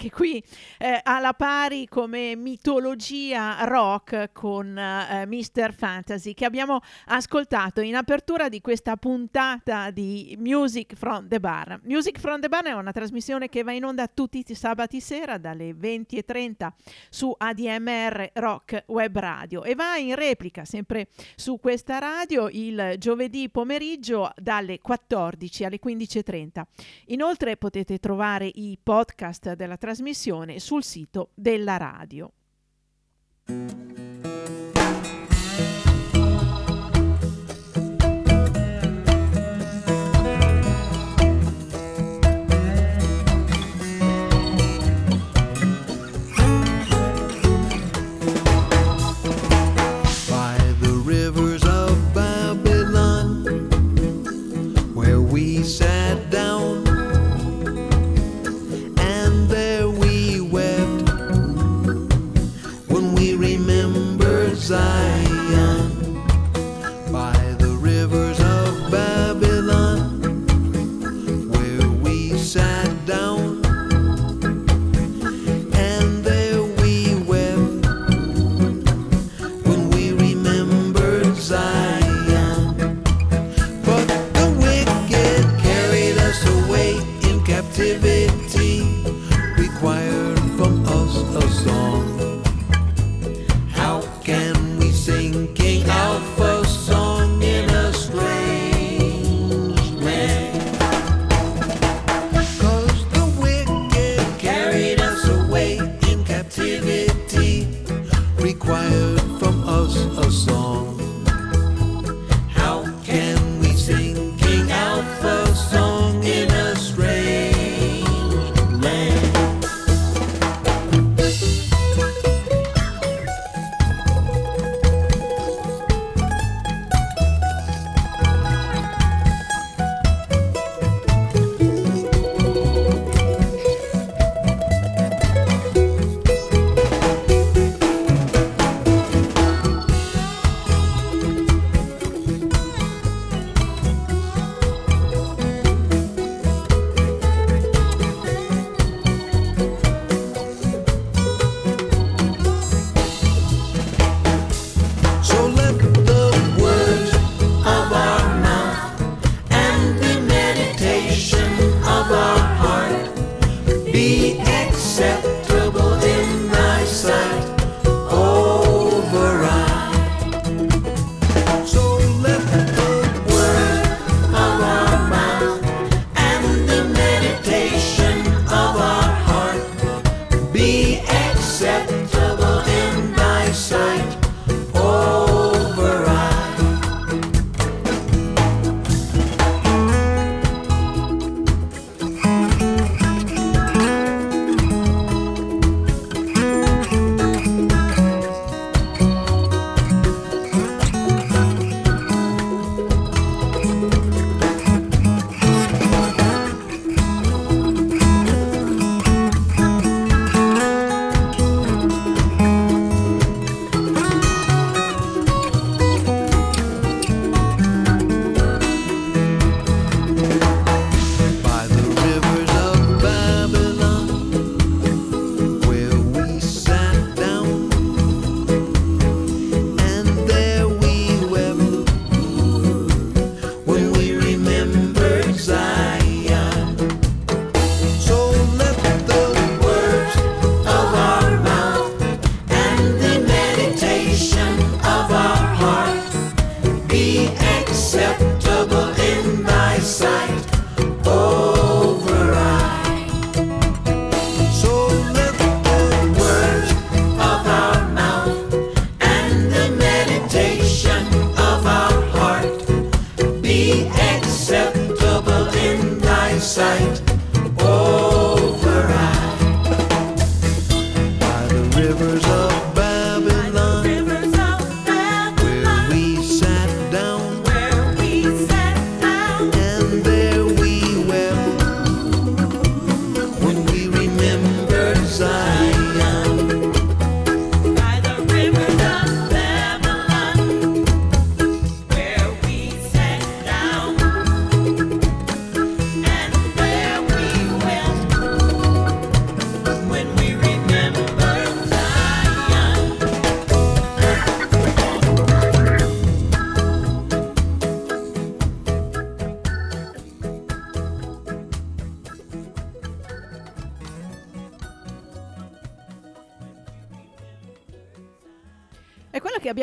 anche 0.00 0.10
qui 0.10 0.42
come 1.90 2.36
mitologia 2.36 3.64
rock 3.64 4.30
con 4.32 4.78
eh, 4.78 5.26
Mr. 5.26 5.74
Fantasy 5.74 6.34
che 6.34 6.44
abbiamo 6.44 6.80
ascoltato 7.06 7.80
in 7.80 7.96
apertura 7.96 8.48
di 8.48 8.60
questa 8.60 8.96
puntata 8.96 9.90
di 9.90 10.36
Music 10.38 10.94
from 10.94 11.26
the 11.26 11.40
Bar. 11.40 11.80
Music 11.82 12.20
from 12.20 12.40
the 12.40 12.48
Bar 12.48 12.66
è 12.66 12.72
una 12.72 12.92
trasmissione 12.92 13.48
che 13.48 13.64
va 13.64 13.72
in 13.72 13.84
onda 13.84 14.06
tutti 14.06 14.44
i 14.46 14.54
sabati 14.54 15.00
sera 15.00 15.36
dalle 15.36 15.72
20.30 15.72 16.68
su 17.08 17.34
ADMR 17.36 18.30
Rock 18.34 18.84
Web 18.86 19.18
Radio 19.18 19.64
e 19.64 19.74
va 19.74 19.96
in 19.96 20.14
replica 20.14 20.64
sempre 20.64 21.08
su 21.34 21.58
questa 21.58 21.98
radio 21.98 22.48
il 22.48 22.94
giovedì 22.98 23.48
pomeriggio 23.50 24.30
dalle 24.36 24.78
14 24.78 25.64
alle 25.64 25.80
15.30. 25.84 26.62
Inoltre 27.06 27.56
potete 27.56 27.98
trovare 27.98 28.46
i 28.46 28.78
podcast 28.80 29.54
della 29.54 29.76
trasmissione 29.76 30.60
sul 30.60 30.84
sito 30.84 31.30
della 31.34 31.78
radio. 31.80 32.32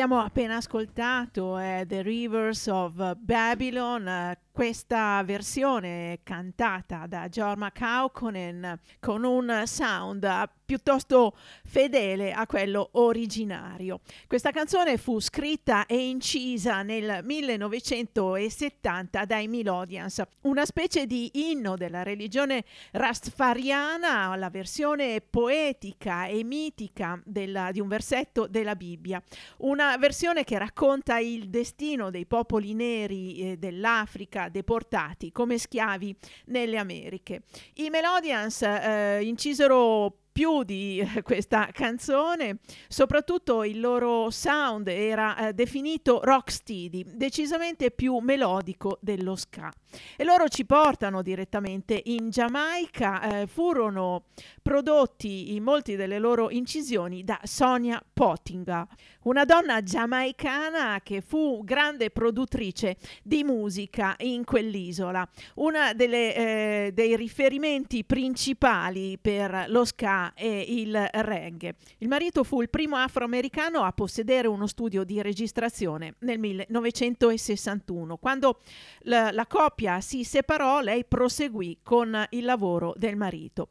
Abbiamo 0.00 0.22
appena 0.22 0.54
ascoltato 0.54 1.58
è 1.58 1.84
The 1.84 2.02
Rivers 2.02 2.68
of 2.68 3.16
Babylon, 3.16 4.32
questa 4.52 5.20
versione 5.24 6.20
cantata 6.22 7.08
da 7.08 7.28
Jorma 7.28 7.72
Kaukonen 7.72 8.78
con 9.00 9.24
un 9.24 9.62
sound 9.64 10.22
piuttosto 10.68 11.34
fedele 11.64 12.30
a 12.30 12.46
quello 12.46 12.90
originario. 12.92 14.00
Questa 14.26 14.50
canzone 14.50 14.98
fu 14.98 15.18
scritta 15.18 15.86
e 15.86 16.10
incisa 16.10 16.82
nel 16.82 17.20
1970 17.22 19.24
dai 19.24 19.48
Melodians, 19.48 20.22
una 20.42 20.66
specie 20.66 21.06
di 21.06 21.50
inno 21.50 21.74
della 21.74 22.02
religione 22.02 22.64
rastfariana, 22.90 24.36
la 24.36 24.50
versione 24.50 25.22
poetica 25.22 26.26
e 26.26 26.44
mitica 26.44 27.18
della, 27.24 27.70
di 27.72 27.80
un 27.80 27.88
versetto 27.88 28.46
della 28.46 28.76
Bibbia, 28.76 29.22
una 29.60 29.96
versione 29.96 30.44
che 30.44 30.58
racconta 30.58 31.16
il 31.16 31.48
destino 31.48 32.10
dei 32.10 32.26
popoli 32.26 32.74
neri 32.74 33.38
eh, 33.38 33.56
dell'Africa 33.56 34.50
deportati 34.50 35.32
come 35.32 35.56
schiavi 35.56 36.14
nelle 36.48 36.76
Americhe. 36.76 37.44
I 37.76 37.88
Melodians 37.88 38.60
eh, 38.60 39.20
incisero 39.22 40.24
più 40.38 40.62
di 40.62 41.00
eh, 41.00 41.22
questa 41.22 41.70
canzone, 41.72 42.58
soprattutto 42.86 43.64
il 43.64 43.80
loro 43.80 44.30
sound 44.30 44.86
era 44.86 45.48
eh, 45.48 45.52
definito 45.52 46.20
rocksteady, 46.22 47.04
decisamente 47.16 47.90
più 47.90 48.16
melodico 48.18 48.98
dello 49.00 49.34
ska. 49.34 49.68
E 50.16 50.24
loro 50.24 50.48
ci 50.48 50.64
portano 50.64 51.22
direttamente 51.22 52.00
in 52.06 52.30
Giamaica, 52.30 53.40
eh, 53.40 53.46
furono 53.46 54.24
prodotti 54.62 55.54
in 55.54 55.62
molti 55.62 55.96
delle 55.96 56.18
loro 56.18 56.50
incisioni 56.50 57.24
da 57.24 57.40
Sonia 57.44 58.02
Pottinga, 58.12 58.86
una 59.22 59.44
donna 59.44 59.82
giamaicana 59.82 61.00
che 61.02 61.20
fu 61.20 61.62
grande 61.64 62.10
produttrice 62.10 62.96
di 63.22 63.44
musica 63.44 64.14
in 64.18 64.44
quell'isola, 64.44 65.28
una 65.56 65.94
eh, 65.94 66.90
dei 66.92 67.16
riferimenti 67.16 68.04
principali 68.04 69.18
per 69.18 69.66
lo 69.68 69.84
ska 69.84 70.32
e 70.34 70.64
il 70.68 71.08
reggae. 71.12 71.76
Il 71.98 72.08
marito 72.08 72.44
fu 72.44 72.60
il 72.60 72.70
primo 72.70 72.96
afroamericano 72.96 73.82
a 73.82 73.92
possedere 73.92 74.48
uno 74.48 74.66
studio 74.66 75.04
di 75.04 75.22
registrazione 75.22 76.14
nel 76.20 76.38
1961. 76.38 78.16
Quando 78.16 78.60
la, 79.00 79.30
la 79.30 79.46
coppia 79.46 79.77
si 80.00 80.24
separò, 80.24 80.80
lei 80.80 81.04
proseguì 81.04 81.78
con 81.82 82.26
il 82.30 82.44
lavoro 82.44 82.94
del 82.96 83.16
marito. 83.16 83.68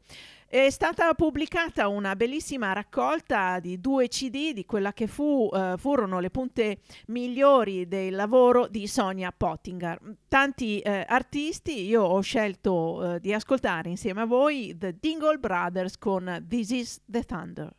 È 0.50 0.70
stata 0.70 1.12
pubblicata 1.12 1.88
una 1.88 2.16
bellissima 2.16 2.72
raccolta 2.72 3.60
di 3.60 3.78
due 3.82 4.08
CD 4.08 4.54
di 4.54 4.64
quella 4.64 4.94
che 4.94 5.06
fu, 5.06 5.46
uh, 5.52 5.76
furono 5.76 6.20
le 6.20 6.30
punte 6.30 6.78
migliori 7.08 7.86
del 7.86 8.14
lavoro 8.14 8.66
di 8.66 8.86
Sonia 8.86 9.30
Pottinger. 9.30 10.00
Tanti 10.26 10.80
uh, 10.82 10.88
artisti, 11.06 11.84
io 11.84 12.02
ho 12.02 12.20
scelto 12.20 12.72
uh, 12.72 13.18
di 13.18 13.34
ascoltare 13.34 13.90
insieme 13.90 14.22
a 14.22 14.24
voi 14.24 14.74
The 14.74 14.96
Dingle 14.98 15.36
Brothers 15.36 15.98
con 15.98 16.42
This 16.48 16.70
is 16.70 17.00
the 17.04 17.22
Thunder. 17.24 17.70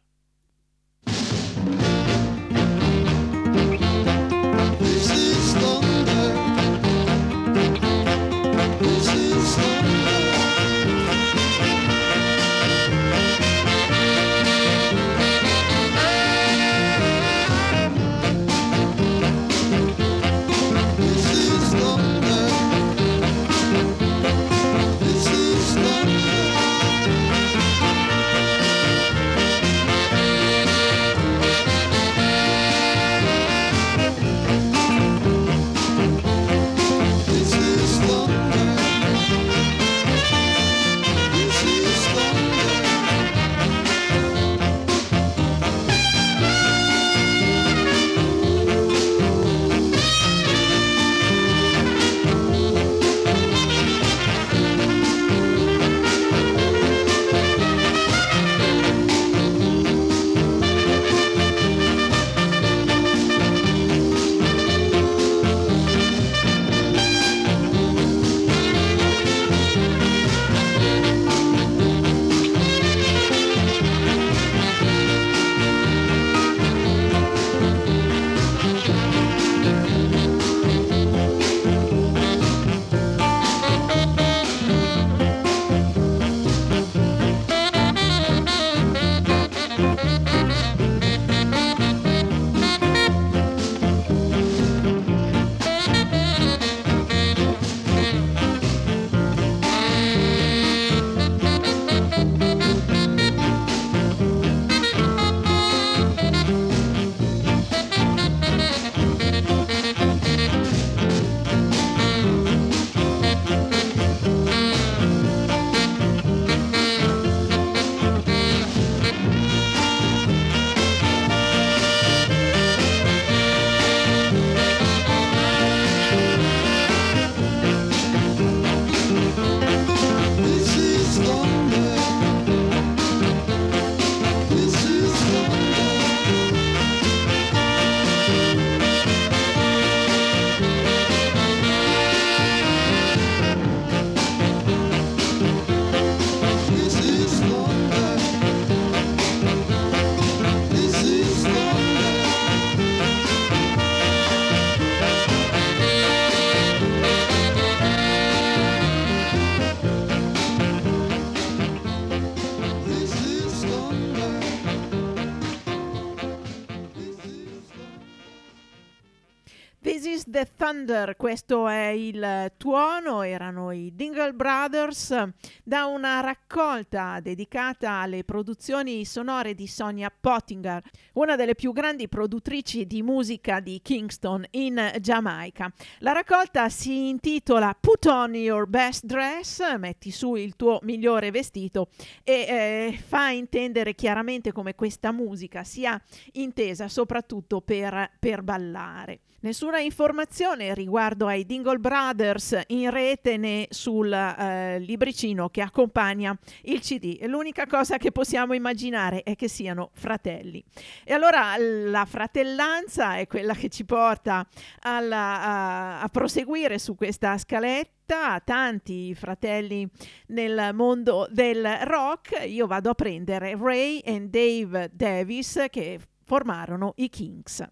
Thunder, 170.90 171.16
questo 171.18 171.68
è 171.68 171.90
il 171.90 172.52
tuono, 172.58 173.22
erano 173.22 173.72
i 173.72 173.92
Dingle 173.94 174.34
Brothers 174.34 175.16
da 175.64 175.86
una 175.86 176.20
raccolta 176.20 177.20
dedicata 177.22 177.92
alle 177.92 178.24
produzioni 178.24 179.06
sonore 179.06 179.54
di 179.54 179.68
Sonia 179.68 180.12
Pottinger, 180.12 180.82
una 181.14 181.36
delle 181.36 181.54
più 181.54 181.74
grandi 181.74 182.08
produttrici 182.08 182.88
di 182.88 183.04
musica 183.04 183.60
di 183.60 183.80
Kingston 183.84 184.44
in 184.52 184.96
Giamaica. 185.00 185.72
La 186.00 186.12
raccolta 186.12 186.70
si 186.70 187.10
intitola 187.10 187.78
Put 187.80 188.06
on 188.08 188.34
your 188.34 188.66
best 188.66 189.06
dress, 189.06 189.62
metti 189.78 190.10
su 190.10 190.34
il 190.34 190.56
tuo 190.56 190.80
migliore 190.82 191.30
vestito 191.30 191.90
e 192.24 192.34
eh, 192.34 193.00
fa 193.06 193.30
intendere 193.30 193.94
chiaramente 193.94 194.52
come 194.52 194.74
questa 194.74 195.12
musica 195.12 195.64
sia 195.64 196.02
intesa 196.34 196.88
soprattutto 196.88 197.62
per, 197.62 198.10
per 198.18 198.42
ballare. 198.42 199.20
Nessuna 199.42 199.80
informazione 199.80 200.74
riguardo 200.74 201.26
ai 201.26 201.46
Dingle 201.46 201.78
Brothers 201.78 202.62
in 202.68 202.90
rete 202.90 203.38
né 203.38 203.68
sul 203.70 204.12
eh, 204.12 204.80
libricino 204.80 205.48
che 205.48 205.62
accompagna 205.62 206.38
il 206.64 206.82
CD. 206.82 207.24
L'unica 207.26 207.66
cosa 207.66 207.98
che 207.98 208.12
possiamo 208.12 208.54
immaginare 208.54 209.24
è 209.24 209.38
che 209.38 209.48
siano 209.48 209.92
fratelli. 209.94 210.62
E 211.06 211.14
allora 211.14 211.56
la 211.58 212.04
fratellanza 212.04 213.16
è 213.16 213.28
quella 213.28 213.54
che 213.54 213.70
ci 213.70 213.86
porta 213.86 214.46
alla, 214.82 215.42
a, 215.42 216.02
a 216.02 216.08
proseguire 216.10 216.78
su 216.78 216.96
questa 216.96 217.38
scaletta 217.38 218.42
tanti 218.44 219.16
fratelli 219.16 219.88
nel 220.28 220.72
mondo 220.74 221.30
del 221.32 221.66
rock, 221.84 222.46
io 222.46 222.68
vado 222.68 222.90
a 222.90 222.94
prendere 222.94 223.58
Ray 223.58 224.00
e 224.00 224.20
Dave 224.28 224.90
Davis 224.92 225.66
che 225.70 225.98
formarono 226.26 226.92
i 226.98 227.08
Kings. 227.08 227.66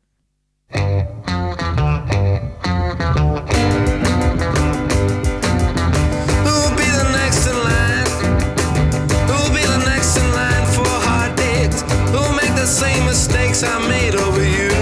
Same 12.67 13.05
mistakes 13.05 13.63
I 13.63 13.79
made 13.87 14.15
over 14.15 14.43
you. 14.43 14.76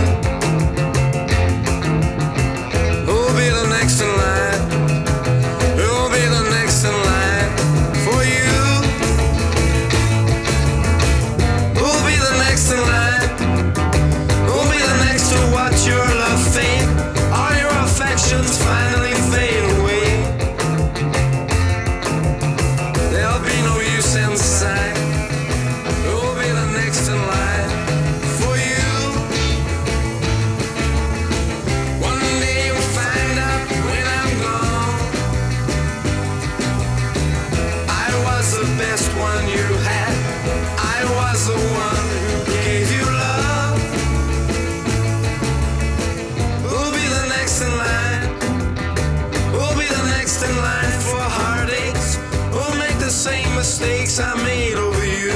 Mistakes 54.16 54.20
I 54.20 54.44
made 54.44 54.76
over 54.76 55.06
you? 55.06 55.32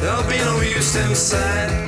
There'll 0.00 0.28
be 0.28 0.38
no 0.38 0.60
use 0.60 0.96
inside. 0.96 1.87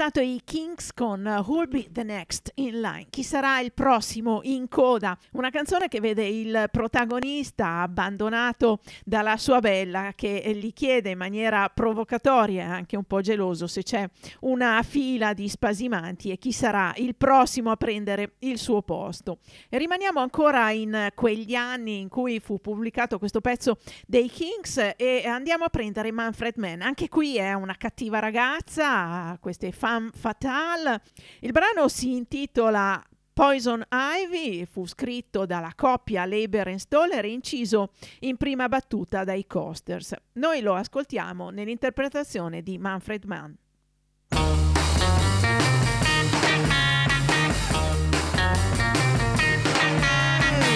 Ascoltato 0.00 0.20
i 0.20 0.40
Kings 0.42 0.94
con 0.94 1.26
Who'll 1.26 1.68
Be 1.68 1.88
the 1.92 2.02
Next 2.02 2.52
in 2.54 2.80
Line? 2.80 3.08
Chi 3.10 3.22
sarà 3.22 3.60
il 3.60 3.74
prossimo 3.74 4.40
in 4.44 4.66
coda? 4.66 5.14
Una 5.32 5.50
canzone 5.50 5.88
che 5.88 6.00
vede 6.00 6.26
il 6.26 6.68
protagonista 6.72 7.82
abbandonato 7.82 8.78
dalla 9.04 9.36
sua 9.36 9.60
bella 9.60 10.12
che 10.16 10.52
gli 10.54 10.72
chiede 10.72 11.10
in 11.10 11.18
maniera 11.18 11.68
provocatoria 11.68 12.62
e 12.62 12.68
anche 12.68 12.96
un 12.96 13.04
po' 13.04 13.20
geloso 13.20 13.66
se 13.66 13.82
c'è 13.82 14.08
una 14.40 14.82
fila 14.82 15.34
di 15.34 15.50
spasimanti 15.50 16.30
e 16.30 16.38
chi 16.38 16.52
sarà 16.52 16.94
il 16.96 17.14
prossimo 17.14 17.70
a 17.70 17.76
prendere 17.76 18.36
il 18.38 18.56
suo 18.56 18.80
posto. 18.80 19.40
E 19.68 19.76
rimaniamo 19.76 20.18
ancora 20.18 20.70
in 20.70 21.10
quegli 21.14 21.54
anni 21.54 22.00
in 22.00 22.08
cui 22.08 22.40
fu 22.40 22.58
pubblicato 22.58 23.18
questo 23.18 23.42
pezzo 23.42 23.76
dei 24.06 24.30
Kings 24.30 24.94
e 24.96 25.26
andiamo 25.26 25.64
a 25.64 25.68
prendere 25.68 26.10
Manfred 26.10 26.56
Mann. 26.56 26.80
Anche 26.80 27.10
qui 27.10 27.36
è 27.36 27.52
una 27.52 27.74
cattiva 27.76 28.18
ragazza, 28.18 29.36
queste 29.42 29.72
femme 29.90 30.10
fatale. 30.14 31.02
Il 31.40 31.50
brano 31.50 31.88
si 31.88 32.14
intitola 32.14 33.02
Poison 33.32 33.82
Ivy, 33.90 34.64
fu 34.66 34.86
scritto 34.86 35.46
dalla 35.46 35.72
coppia 35.74 36.24
Leiber 36.24 36.68
e 36.68 36.78
Stoller 36.78 37.24
e 37.24 37.32
inciso 37.32 37.90
in 38.20 38.36
prima 38.36 38.68
battuta 38.68 39.24
dai 39.24 39.46
Coasters. 39.46 40.14
Noi 40.34 40.60
lo 40.60 40.74
ascoltiamo 40.74 41.50
nell'interpretazione 41.50 42.62
di 42.62 42.78
Manfred 42.78 43.24
Mann. 43.24 43.52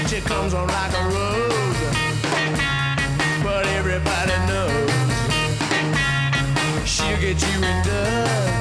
She 0.07 0.21
comes 0.23 0.53
on 0.53 0.67
like 0.67 0.95
a 0.95 1.09
road, 1.09 1.77
but 3.43 3.67
everybody 3.67 4.35
knows 4.47 4.91
she'll 6.85 7.19
get 7.19 7.41
you 7.43 7.62
in 7.62 7.83
dust. 7.83 8.54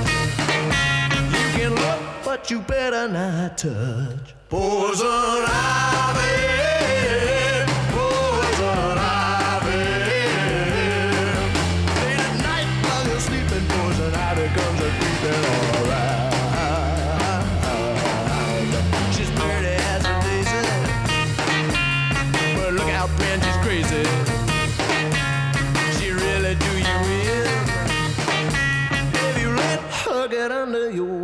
Can 1.63 1.75
look, 1.75 1.99
but 2.25 2.51
you 2.51 2.59
better 2.59 3.07
not 3.07 3.57
touch. 3.57 4.35
Poison 4.49 5.45
ivy, 5.47 6.82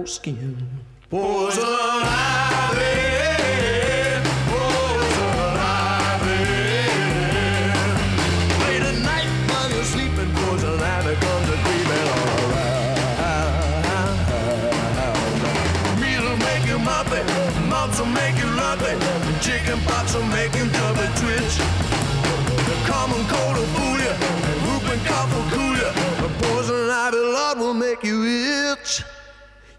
skin. 0.09 0.57
Ivy. 1.11 2.83
Poison 4.41 5.53
ivy. 5.61 6.43
Late 8.65 8.85
at 8.89 8.97
night 9.05 9.29
while 9.49 9.69
you're 9.69 9.83
sleeping, 9.83 10.29
ivy 10.81 11.15
comes 11.25 11.49
creeping 11.65 12.07
all 12.17 12.37
around. 12.49 14.17
Meat 16.01 16.21
will 16.25 16.37
make 16.49 16.65
you 16.65 16.77
will 17.99 18.07
make 18.07 18.35
you 18.41 18.49
lumpy, 18.61 18.93
chicken 19.41 19.79
pox 19.85 20.15
will 20.15 20.25
make 20.37 20.53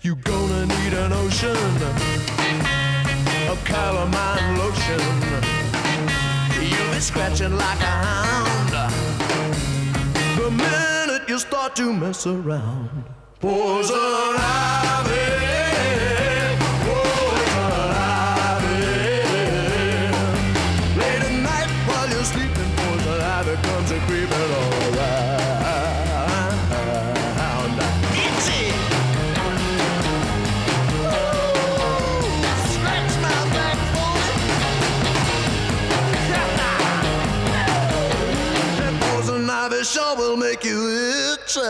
you 0.03 0.17
gonna 0.17 0.65
need 0.65 0.95
an 0.95 1.13
ocean 1.13 1.57
of 3.51 3.59
calamine 3.65 4.57
lotion. 4.57 5.01
You'll 6.57 6.95
be 6.95 7.01
scratching 7.01 7.55
like 7.57 7.81
a 7.81 7.95
hound 8.07 8.93
the 10.39 10.51
minute 10.51 11.29
you 11.29 11.39
start 11.39 11.77
to 11.77 11.93
mess 11.93 12.27
around. 12.27 13.05
Poison 13.41 13.97
ivy, 14.39 15.60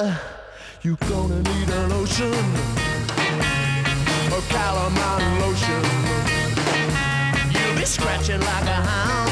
itch. 0.01 0.15
You 0.83 0.97
gonna 1.09 1.43
need 1.43 1.69
a 1.69 1.87
lotion, 1.89 2.33
a 4.33 4.41
calamine 4.49 5.41
lotion. 5.41 5.83
You'll 7.53 7.77
be 7.77 7.85
scratching 7.85 8.41
like 8.41 8.65
a 8.65 8.81
hound 8.91 9.31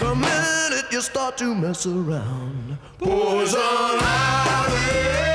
the 0.00 0.14
minute 0.14 0.86
you 0.90 1.00
start 1.02 1.36
to 1.38 1.54
mess 1.54 1.84
around. 1.86 2.78
Poison 2.98 3.60
ivy, 3.60 5.29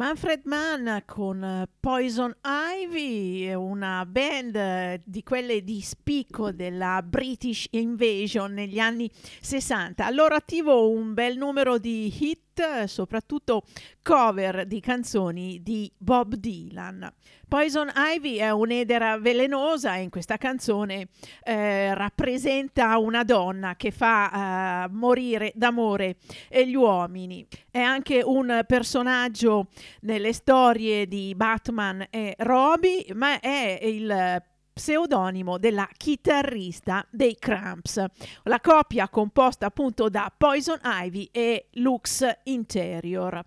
Manfred 0.00 0.44
Mann 0.44 0.88
con 1.04 1.44
eh, 1.44 1.68
Poison 1.78 2.34
Ivy, 2.42 3.52
una 3.52 4.06
band 4.06 4.56
eh, 4.56 5.02
di 5.04 5.22
quelle 5.22 5.62
di 5.62 5.82
spicco 5.82 6.52
della 6.52 7.02
British 7.02 7.66
Invasion 7.72 8.50
negli 8.50 8.78
anni 8.78 9.10
60. 9.42 10.06
Al 10.06 10.14
loro 10.14 10.34
attivo 10.34 10.88
un 10.88 11.12
bel 11.12 11.36
numero 11.36 11.76
di 11.76 12.10
hit, 12.18 12.60
eh, 12.60 12.86
soprattutto 12.86 13.64
cover 14.02 14.64
di 14.64 14.80
canzoni 14.80 15.62
di 15.62 15.92
Bob 15.98 16.34
Dylan. 16.34 17.12
Poison 17.50 17.90
Ivy 17.92 18.36
è 18.36 18.50
un'edera 18.50 19.18
velenosa 19.18 19.96
e 19.96 20.02
in 20.02 20.08
questa 20.08 20.36
canzone 20.36 21.08
eh, 21.42 21.92
rappresenta 21.94 22.96
una 22.98 23.24
donna 23.24 23.74
che 23.74 23.90
fa 23.90 24.84
eh, 24.84 24.88
morire 24.92 25.50
d'amore 25.56 26.18
gli 26.48 26.74
uomini. 26.74 27.44
È 27.68 27.80
anche 27.80 28.22
un 28.22 28.62
personaggio 28.68 29.66
nelle 30.02 30.32
storie 30.32 31.08
di 31.08 31.34
Batman 31.34 32.06
e 32.08 32.36
Robin, 32.38 33.02
ma 33.14 33.40
è 33.40 33.80
il 33.82 34.40
pseudonimo 34.72 35.58
della 35.58 35.88
chitarrista 35.94 37.04
dei 37.10 37.36
Cramps, 37.36 38.02
la 38.44 38.60
coppia 38.60 39.08
composta 39.08 39.66
appunto 39.66 40.08
da 40.08 40.32
Poison 40.34 40.78
Ivy 40.84 41.28
e 41.32 41.66
Lux 41.72 42.24
Interior. 42.44 43.44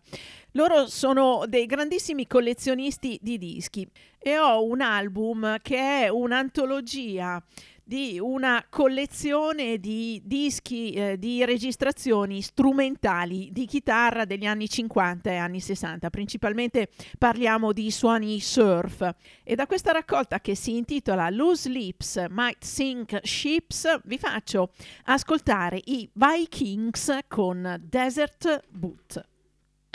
Loro 0.55 0.85
sono 0.85 1.45
dei 1.47 1.65
grandissimi 1.65 2.27
collezionisti 2.27 3.17
di 3.21 3.39
dischi 3.39 3.87
e 4.19 4.37
ho 4.37 4.63
un 4.63 4.81
album 4.81 5.57
che 5.63 6.03
è 6.03 6.09
un'antologia 6.09 7.43
di 7.83 8.19
una 8.19 8.63
collezione 8.69 9.79
di 9.79 10.21
dischi 10.23 10.91
eh, 10.91 11.17
di 11.17 11.43
registrazioni 11.43 12.41
strumentali 12.43 13.49
di 13.51 13.65
chitarra 13.65 14.25
degli 14.25 14.45
anni 14.45 14.69
50 14.69 15.31
e 15.31 15.35
anni 15.37 15.59
60. 15.59 16.11
Principalmente 16.11 16.89
parliamo 17.17 17.73
di 17.73 17.89
suoni 17.89 18.39
surf. 18.39 19.09
E 19.43 19.55
da 19.55 19.65
questa 19.65 19.91
raccolta 19.91 20.39
che 20.39 20.53
si 20.53 20.77
intitola 20.77 21.31
Loose 21.31 21.67
Lips 21.67 22.25
Might 22.29 22.63
Sink 22.63 23.19
Ships 23.23 24.01
vi 24.03 24.19
faccio 24.19 24.71
ascoltare 25.05 25.81
i 25.85 26.07
Vikings 26.13 27.17
con 27.27 27.81
Desert 27.83 28.61
Boot. 28.69 29.31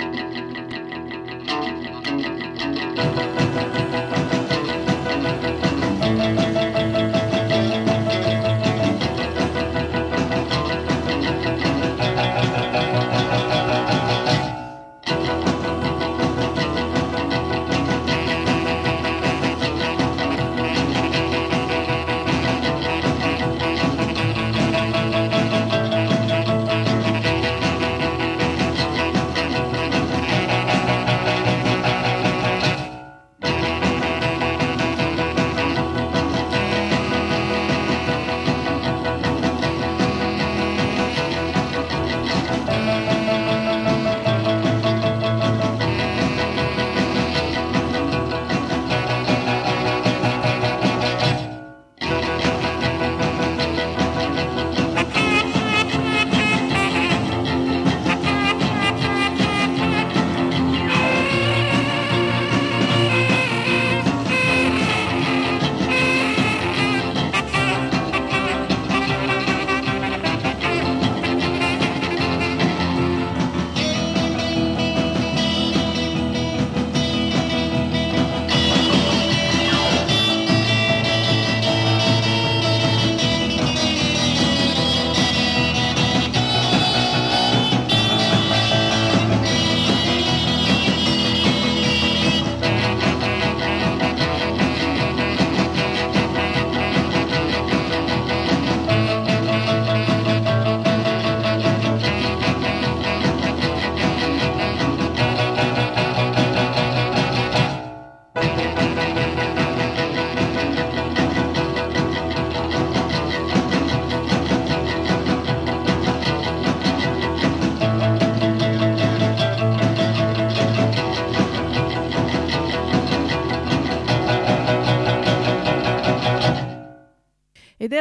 Ed 0.01 0.39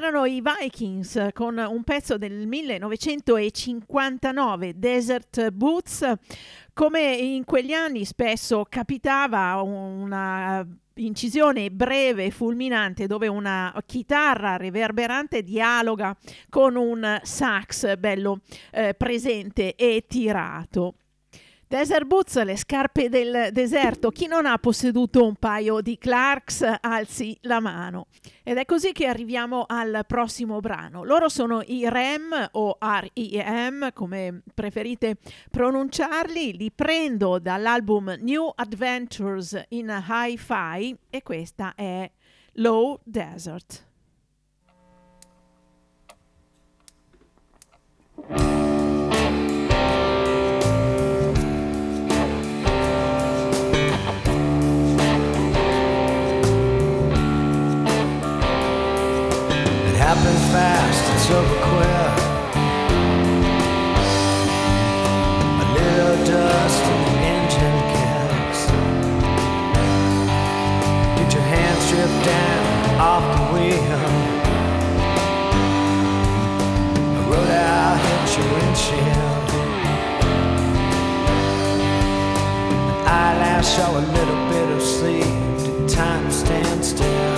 erano 0.08 0.26
i 0.26 0.42
Vikings 0.42 1.30
con 1.34 1.58
un 1.58 1.84
pezzo 1.84 2.18
del 2.18 2.48
1959, 2.48 4.78
Desert 4.78 5.50
Boots, 5.50 6.14
come 6.74 7.14
in 7.14 7.44
quegli 7.44 7.74
anni 7.74 8.06
spesso 8.06 8.66
capitava 8.70 9.62
una 9.62 10.66
incisione 10.94 11.70
breve 11.72 12.24
e 12.26 12.32
fulminante 12.32 13.06
dove 13.06 13.28
una 13.28 13.76
chitarra 13.86 14.56
reverberante 14.56 15.44
dialoga 15.44 16.16
con 16.48 16.78
un 16.78 17.20
sax 17.22 17.98
bello 17.98 18.40
eh, 18.72 18.94
presente 18.94 19.76
e 19.76 20.06
tirato. 20.08 20.94
Desert 21.70 22.06
Boots, 22.06 22.42
le 22.44 22.56
scarpe 22.56 23.10
del 23.10 23.50
deserto. 23.52 24.10
Chi 24.10 24.28
non 24.28 24.46
ha 24.46 24.58
posseduto 24.58 25.26
un 25.26 25.36
paio 25.36 25.82
di 25.82 25.98
Clarks, 25.98 26.66
alzi 26.80 27.38
la 27.42 27.60
mano. 27.60 28.08
Ed 28.42 28.56
è 28.56 28.64
così 28.64 28.94
che 28.94 29.06
arriviamo 29.06 29.66
al 29.68 30.06
prossimo 30.08 30.62
brano. 30.62 31.04
Loro 31.04 31.28
sono 31.28 31.62
i 31.66 31.90
REM 31.90 32.52
o 32.52 32.78
REM, 32.80 33.92
come 33.92 34.44
preferite 34.54 35.18
pronunciarli. 35.52 36.56
Li 36.56 36.72
prendo 36.72 37.38
dall'album 37.38 38.16
New 38.22 38.50
Adventures 38.56 39.62
in 39.70 40.04
Hi-Fi 40.08 40.98
e 41.10 41.22
questa 41.22 41.74
è 41.76 42.10
Low 42.54 42.98
Desert. 43.04 43.86
Fast, 60.58 61.04
it's 61.14 61.30
over 61.38 61.58
quick. 61.70 62.18
A 65.64 65.66
little 65.78 66.18
dust 66.32 66.82
and 66.94 67.02
the 67.08 67.16
engine 67.36 67.80
kicks. 67.94 68.62
Get 71.18 71.30
your 71.36 71.48
hands 71.54 71.84
drift 71.90 72.20
down 72.34 72.64
off 73.12 73.26
the 73.36 73.44
wheel. 73.54 74.04
A 77.20 77.22
road 77.30 77.52
out 77.70 77.98
hit 78.08 78.26
your 78.38 78.48
windshield. 78.54 79.48
An 82.92 83.00
eyelash 83.22 83.70
show 83.76 83.92
a 84.02 84.06
little 84.18 84.42
bit 84.54 84.68
of 84.76 84.82
sleep. 84.96 85.36
Did 85.64 85.90
time 85.90 86.32
stand 86.32 86.80
still? 86.94 87.36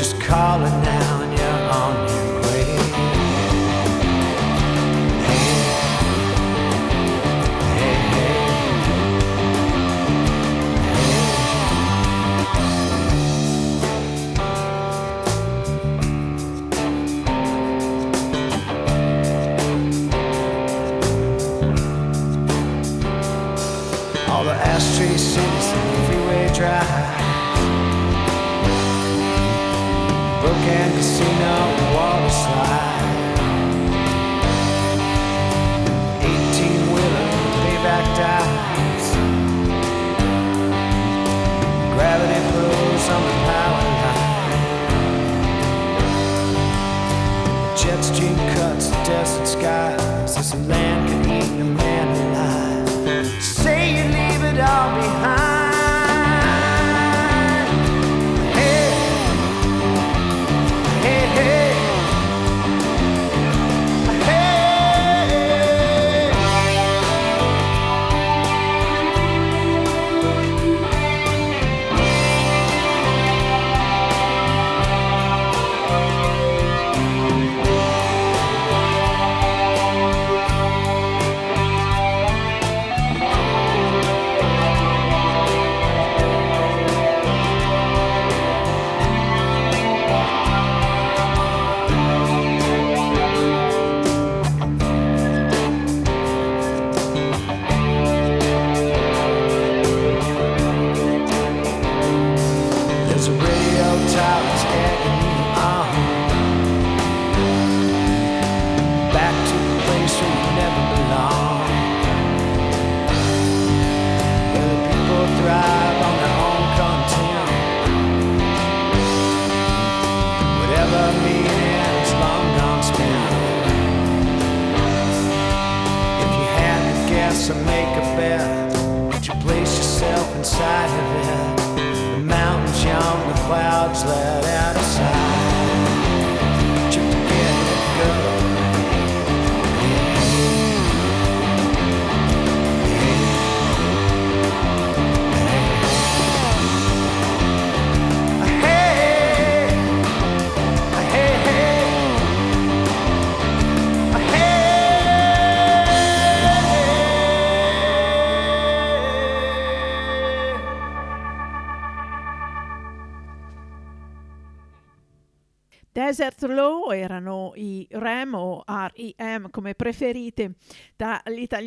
Just 0.00 0.14
calling 0.22 0.78
now 0.92 1.22
and 1.22 1.22
you're 1.22 1.27
on 1.78 2.08
your 2.08 2.37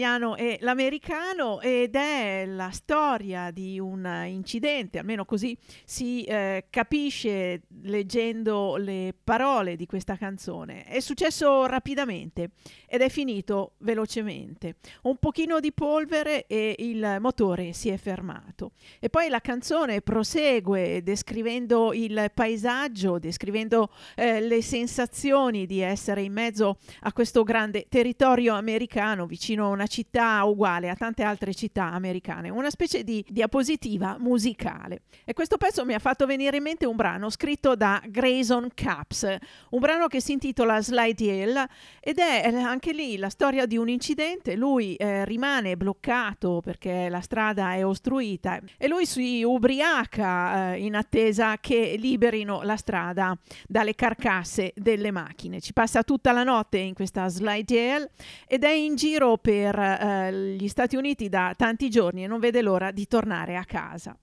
dall'italiano 0.01 0.35
e 0.35 0.57
l'americano 0.61 1.61
ed 1.61 1.95
è 1.95 2.45
la 2.45 2.71
storia 2.71 3.51
di 3.51 3.79
un 3.79 4.25
incidente, 4.27 4.97
almeno 4.97 5.25
così 5.25 5.55
si 5.85 6.23
eh, 6.23 6.65
capisce 6.69 7.63
leggendo 7.83 8.75
le 8.77 9.13
parole 9.23 9.75
di 9.75 9.85
questa 9.85 10.17
canzone. 10.17 10.83
È 10.85 10.99
successo 10.99 11.65
rapidamente 11.65 12.51
ed 12.87 13.01
è 13.01 13.09
finito 13.09 13.73
velocemente. 13.79 14.75
Un 15.03 15.17
pochino 15.17 15.59
di 15.59 15.71
polvere 15.71 16.47
e 16.47 16.75
il 16.79 17.17
motore 17.19 17.73
si 17.73 17.89
è 17.89 17.97
fermato. 17.97 18.71
E 18.99 19.09
poi 19.09 19.29
la 19.29 19.39
canzone 19.39 20.01
prosegue 20.01 21.03
descrivendo 21.03 21.93
il 21.93 22.31
paesaggio, 22.33 23.19
descrivendo 23.19 23.91
eh, 24.15 24.41
le 24.41 24.61
sensazioni 24.61 25.65
di 25.65 25.79
essere 25.79 26.23
in 26.23 26.33
mezzo 26.33 26.77
a 27.01 27.13
questo 27.13 27.43
grande 27.43 27.85
territorio 27.87 28.55
americano, 28.55 29.25
vicino 29.25 29.65
a 29.65 29.69
una 29.69 29.87
città 29.91 30.43
uguale 30.45 30.89
a 30.89 30.95
tante 30.95 31.21
altre 31.21 31.53
città 31.53 31.91
americane, 31.91 32.49
una 32.49 32.69
specie 32.69 33.03
di 33.03 33.23
diapositiva 33.27 34.15
musicale. 34.17 35.01
E 35.25 35.33
questo 35.33 35.57
pezzo 35.57 35.85
mi 35.85 35.93
ha 35.93 35.99
fatto 35.99 36.25
venire 36.25 36.57
in 36.57 36.63
mente 36.63 36.85
un 36.85 36.95
brano 36.95 37.29
scritto 37.29 37.75
da 37.75 38.01
Grayson 38.07 38.69
Caps, 38.73 39.35
un 39.71 39.79
brano 39.79 40.07
che 40.07 40.21
si 40.21 40.31
intitola 40.31 40.81
Slide 40.81 41.23
Hill 41.23 41.65
ed 41.99 42.17
è 42.17 42.53
anche 42.53 42.93
lì 42.93 43.17
la 43.17 43.29
storia 43.29 43.65
di 43.65 43.77
un 43.77 43.89
incidente, 43.89 44.55
lui 44.55 44.95
eh, 44.95 45.25
rimane 45.25 45.75
bloccato 45.75 46.61
perché 46.63 47.09
la 47.09 47.21
strada 47.21 47.73
è 47.73 47.85
ostruita 47.85 48.59
e 48.77 48.87
lui 48.87 49.05
si 49.05 49.43
ubriaca 49.43 50.73
eh, 50.73 50.85
in 50.85 50.95
attesa 50.95 51.57
che 51.57 51.95
liberino 51.97 52.61
la 52.63 52.77
strada 52.77 53.37
dalle 53.67 53.93
carcasse 53.93 54.71
delle 54.75 55.11
macchine. 55.11 55.59
Ci 55.59 55.73
passa 55.73 56.03
tutta 56.03 56.31
la 56.31 56.43
notte 56.43 56.77
in 56.77 56.93
questa 56.93 57.27
slide 57.27 57.73
hill 57.73 58.09
ed 58.47 58.63
è 58.63 58.71
in 58.71 58.95
giro 58.95 59.37
per 59.37 59.79
eh, 59.81 60.55
gli 60.55 60.67
Stati 60.67 60.95
Uniti 60.95 61.29
da 61.29 61.53
tanti 61.55 61.89
giorni 61.89 62.23
e 62.23 62.27
non 62.27 62.39
vede 62.39 62.61
l'ora 62.61 62.91
di 62.91 63.07
tornare 63.07 63.55
a 63.55 63.65
casa. 63.65 64.15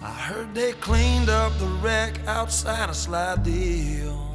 I 0.00 0.10
heard 0.10 0.54
they 0.54 0.72
cleaned 0.74 1.28
up 1.28 1.52
the 1.58 1.66
wreck 1.82 2.20
outside 2.26 2.88
of 2.88 2.94
Slidell 2.94 4.27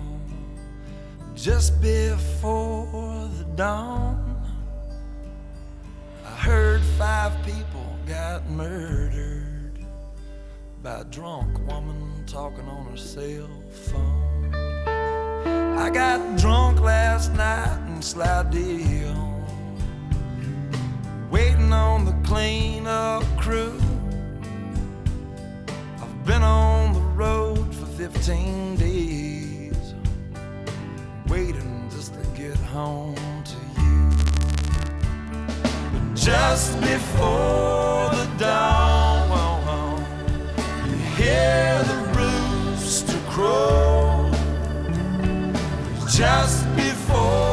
just 1.43 1.81
before 1.81 3.29
the 3.37 3.43
dawn. 3.57 4.41
I 6.25 6.29
heard 6.29 6.79
five 6.97 7.33
people 7.43 7.85
got 8.07 8.49
murdered 8.49 9.77
by 10.81 11.01
a 11.01 11.03
drunk 11.03 11.59
woman 11.67 12.23
talking 12.27 12.65
on 12.69 12.85
her 12.85 12.95
cell 12.95 13.49
phone. 13.73 14.55
I 15.77 15.89
got 15.89 16.37
drunk 16.37 16.79
last 16.79 17.33
night 17.33 17.87
in 17.89 18.01
Slidell, 18.01 19.45
waiting 21.29 21.73
on 21.73 22.05
the 22.05 22.15
cleanup 22.25 23.25
crew. 23.37 23.77
I've 26.01 26.25
been 26.25 26.41
on 26.41 26.93
the 26.93 27.01
road 27.01 27.75
for 27.75 27.85
15 27.85 28.77
days, 28.77 29.32
home 32.73 33.15
to 33.45 33.57
you. 33.79 34.09
But 35.93 36.15
just 36.15 36.81
before 36.81 38.09
the 38.17 38.27
dawn, 38.39 39.99
you 40.87 40.95
hear 41.17 41.83
the 41.91 41.99
rooster 42.17 43.19
crow. 43.29 44.31
Just 46.09 46.65
before 46.75 47.52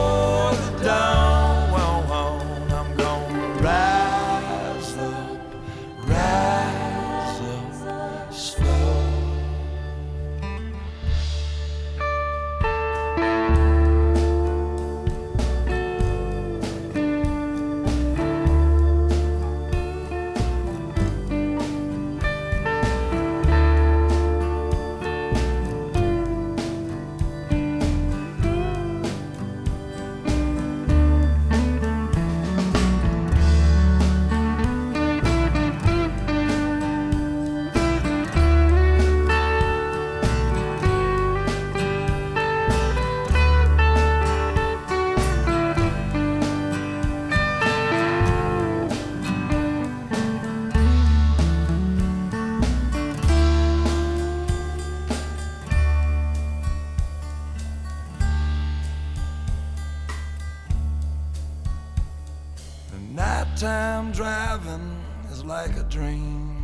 driving 64.13 64.97
is 65.31 65.45
like 65.45 65.77
a 65.77 65.85
dream. 65.85 66.57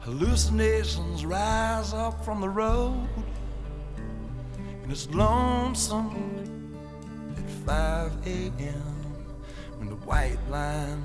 Hallucinations 0.00 1.26
rise 1.26 1.92
up 1.92 2.24
from 2.24 2.40
the 2.40 2.48
road, 2.48 3.08
and 4.82 4.90
it's 4.90 5.08
lonesome 5.10 6.76
at 7.36 7.50
5 7.66 8.26
a.m. 8.26 8.96
when 9.78 9.88
the 9.88 9.96
white 10.06 10.38
line 10.48 11.02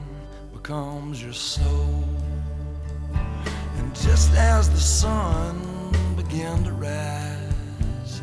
becomes 0.53 1.21
your 1.21 1.33
soul. 1.33 2.03
And 3.77 3.95
just 3.95 4.33
as 4.35 4.69
the 4.69 4.77
sun 4.77 5.59
began 6.15 6.63
to 6.63 6.71
rise, 6.71 8.21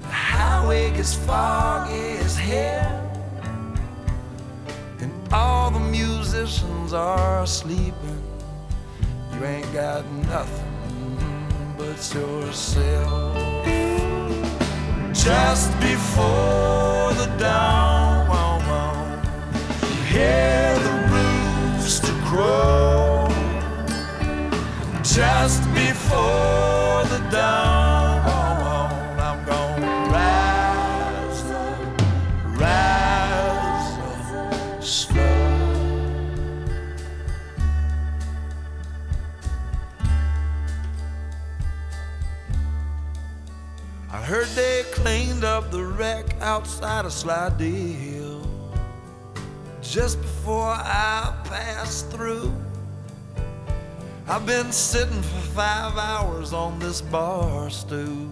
the 0.00 0.06
highway 0.06 0.90
gets 0.90 1.14
foggy 1.14 2.18
as 2.18 2.36
hell. 2.36 2.99
All 5.32 5.70
the 5.70 5.78
musicians 5.78 6.92
are 6.92 7.46
sleeping. 7.46 8.22
You 9.32 9.44
ain't 9.44 9.72
got 9.72 10.04
nothing 10.28 11.74
but 11.78 12.14
yourself. 12.14 13.36
Just 15.14 15.70
before 15.78 17.12
the 17.14 17.30
dawn, 17.38 18.26
you 19.82 20.02
hear 20.04 20.78
the 20.86 20.94
rooster 21.12 22.16
crow. 22.24 23.28
Just 25.02 25.62
before 25.74 27.04
the 27.12 27.20
dawn, 27.30 27.79
heard 44.30 44.46
they 44.50 44.84
cleaned 44.92 45.42
up 45.42 45.72
the 45.72 45.82
wreck 45.82 46.24
outside 46.40 47.04
of 47.04 47.12
Slidell 47.12 48.46
just 49.82 50.20
before 50.20 50.70
I 50.70 51.34
passed 51.46 52.12
through. 52.12 52.54
I've 54.28 54.46
been 54.46 54.70
sitting 54.70 55.20
for 55.20 55.40
five 55.50 55.98
hours 55.98 56.52
on 56.52 56.78
this 56.78 57.00
bar 57.00 57.70
stool, 57.70 58.30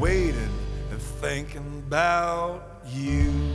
waiting 0.00 0.50
and 0.90 1.00
thinking 1.00 1.84
about 1.86 2.80
you. 2.88 3.51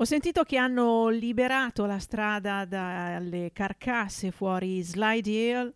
Ho 0.00 0.04
sentito 0.06 0.44
che 0.44 0.56
hanno 0.56 1.10
liberato 1.10 1.84
la 1.84 1.98
strada 1.98 2.64
dalle 2.64 3.50
carcasse 3.52 4.30
fuori 4.30 4.80
Slide 4.80 5.30
Hill 5.30 5.74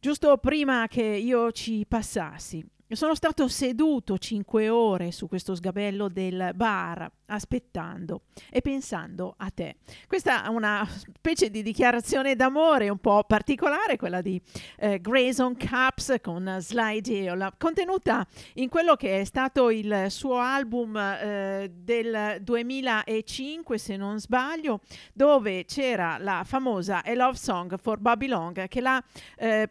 giusto 0.00 0.36
prima 0.38 0.88
che 0.88 1.04
io 1.04 1.52
ci 1.52 1.86
passassi. 1.86 2.66
Sono 2.90 3.14
stato 3.14 3.48
seduto 3.48 4.18
cinque 4.18 4.68
ore 4.68 5.10
su 5.10 5.26
questo 5.26 5.54
sgabello 5.54 6.08
del 6.08 6.52
bar 6.54 7.10
aspettando 7.26 8.22
e 8.50 8.60
pensando 8.60 9.34
a 9.38 9.50
te. 9.50 9.76
Questa 10.06 10.44
è 10.44 10.48
una 10.48 10.86
specie 10.88 11.50
di 11.50 11.62
dichiarazione 11.62 12.36
d'amore 12.36 12.88
un 12.88 12.98
po' 12.98 13.24
particolare, 13.24 13.96
quella 13.96 14.20
di 14.20 14.40
eh, 14.76 15.00
Grayson 15.00 15.56
Caps 15.56 16.16
con 16.22 16.58
Slide 16.60 17.10
Hill, 17.10 17.52
contenuta 17.58 18.26
in 18.54 18.68
quello 18.68 18.94
che 18.96 19.20
è 19.20 19.24
stato 19.24 19.70
il 19.70 20.06
suo 20.08 20.36
album 20.36 20.96
eh, 20.96 21.72
del 21.74 22.38
2005, 22.42 23.78
se 23.78 23.96
non 23.96 24.20
sbaglio, 24.20 24.80
dove 25.12 25.64
c'era 25.64 26.18
la 26.18 26.42
famosa 26.44 27.02
A 27.02 27.14
Love 27.14 27.36
Song 27.36 27.76
for 27.78 27.98
Bobby 27.98 28.26
Long 28.26 28.68
che 28.68 28.80
l'ha 28.80 29.02
eh, 29.36 29.68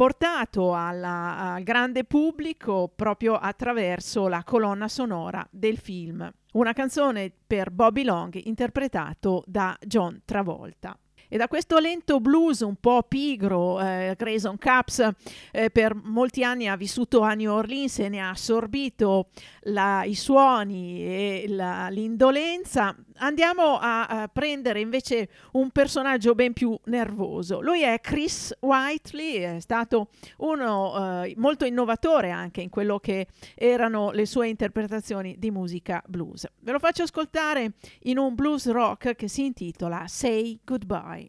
portato 0.00 0.74
alla, 0.74 1.52
al 1.52 1.62
grande 1.62 2.04
pubblico 2.04 2.90
proprio 2.96 3.34
attraverso 3.34 4.28
la 4.28 4.42
colonna 4.44 4.88
sonora 4.88 5.46
del 5.50 5.76
film. 5.76 6.26
Una 6.52 6.72
canzone 6.72 7.30
per 7.46 7.70
Bobby 7.70 8.02
Long 8.02 8.34
interpretato 8.44 9.44
da 9.46 9.76
John 9.78 10.22
Travolta. 10.24 10.98
E 11.32 11.36
da 11.36 11.46
questo 11.46 11.78
lento 11.78 12.18
blues 12.18 12.58
un 12.58 12.74
po' 12.74 13.04
pigro, 13.04 13.80
eh, 13.80 14.16
Grayson 14.18 14.58
Caps 14.58 15.08
eh, 15.52 15.70
per 15.70 15.94
molti 15.94 16.42
anni 16.42 16.66
ha 16.66 16.74
vissuto 16.74 17.20
a 17.20 17.34
New 17.34 17.52
Orleans 17.52 18.00
e 18.00 18.08
ne 18.08 18.18
ha 18.18 18.30
assorbito 18.30 19.28
la, 19.64 20.02
i 20.02 20.16
suoni 20.16 21.04
e 21.04 21.44
la, 21.46 21.88
l'indolenza, 21.88 22.96
andiamo 23.18 23.78
a, 23.78 24.06
a, 24.06 24.28
prendere 24.28 24.80
invece 24.80 25.28
un 25.52 25.70
personaggio 25.70 26.34
ben 26.34 26.52
più 26.52 26.76
nervoso. 26.86 27.60
Lui 27.60 27.82
è 27.82 28.00
Chris 28.00 28.52
Whiteley, 28.58 29.36
è 29.36 29.60
stato 29.60 30.08
uno 30.38 31.22
eh, 31.22 31.34
molto 31.36 31.64
innovatore 31.64 32.30
anche 32.30 32.60
in 32.60 32.70
quello 32.70 32.98
che 32.98 33.28
erano 33.54 34.10
le 34.10 34.26
sue 34.26 34.48
interpretazioni 34.48 35.36
di 35.38 35.50
musica 35.50 36.02
blues. 36.06 36.46
Ve 36.60 36.72
lo 36.72 36.78
faccio 36.78 37.04
ascoltare 37.04 37.74
in 38.04 38.18
un 38.18 38.34
blues 38.34 38.68
rock 38.68 39.14
che 39.14 39.28
si 39.28 39.44
intitola 39.44 40.04
Say 40.08 40.58
Goodbye. 40.64 41.19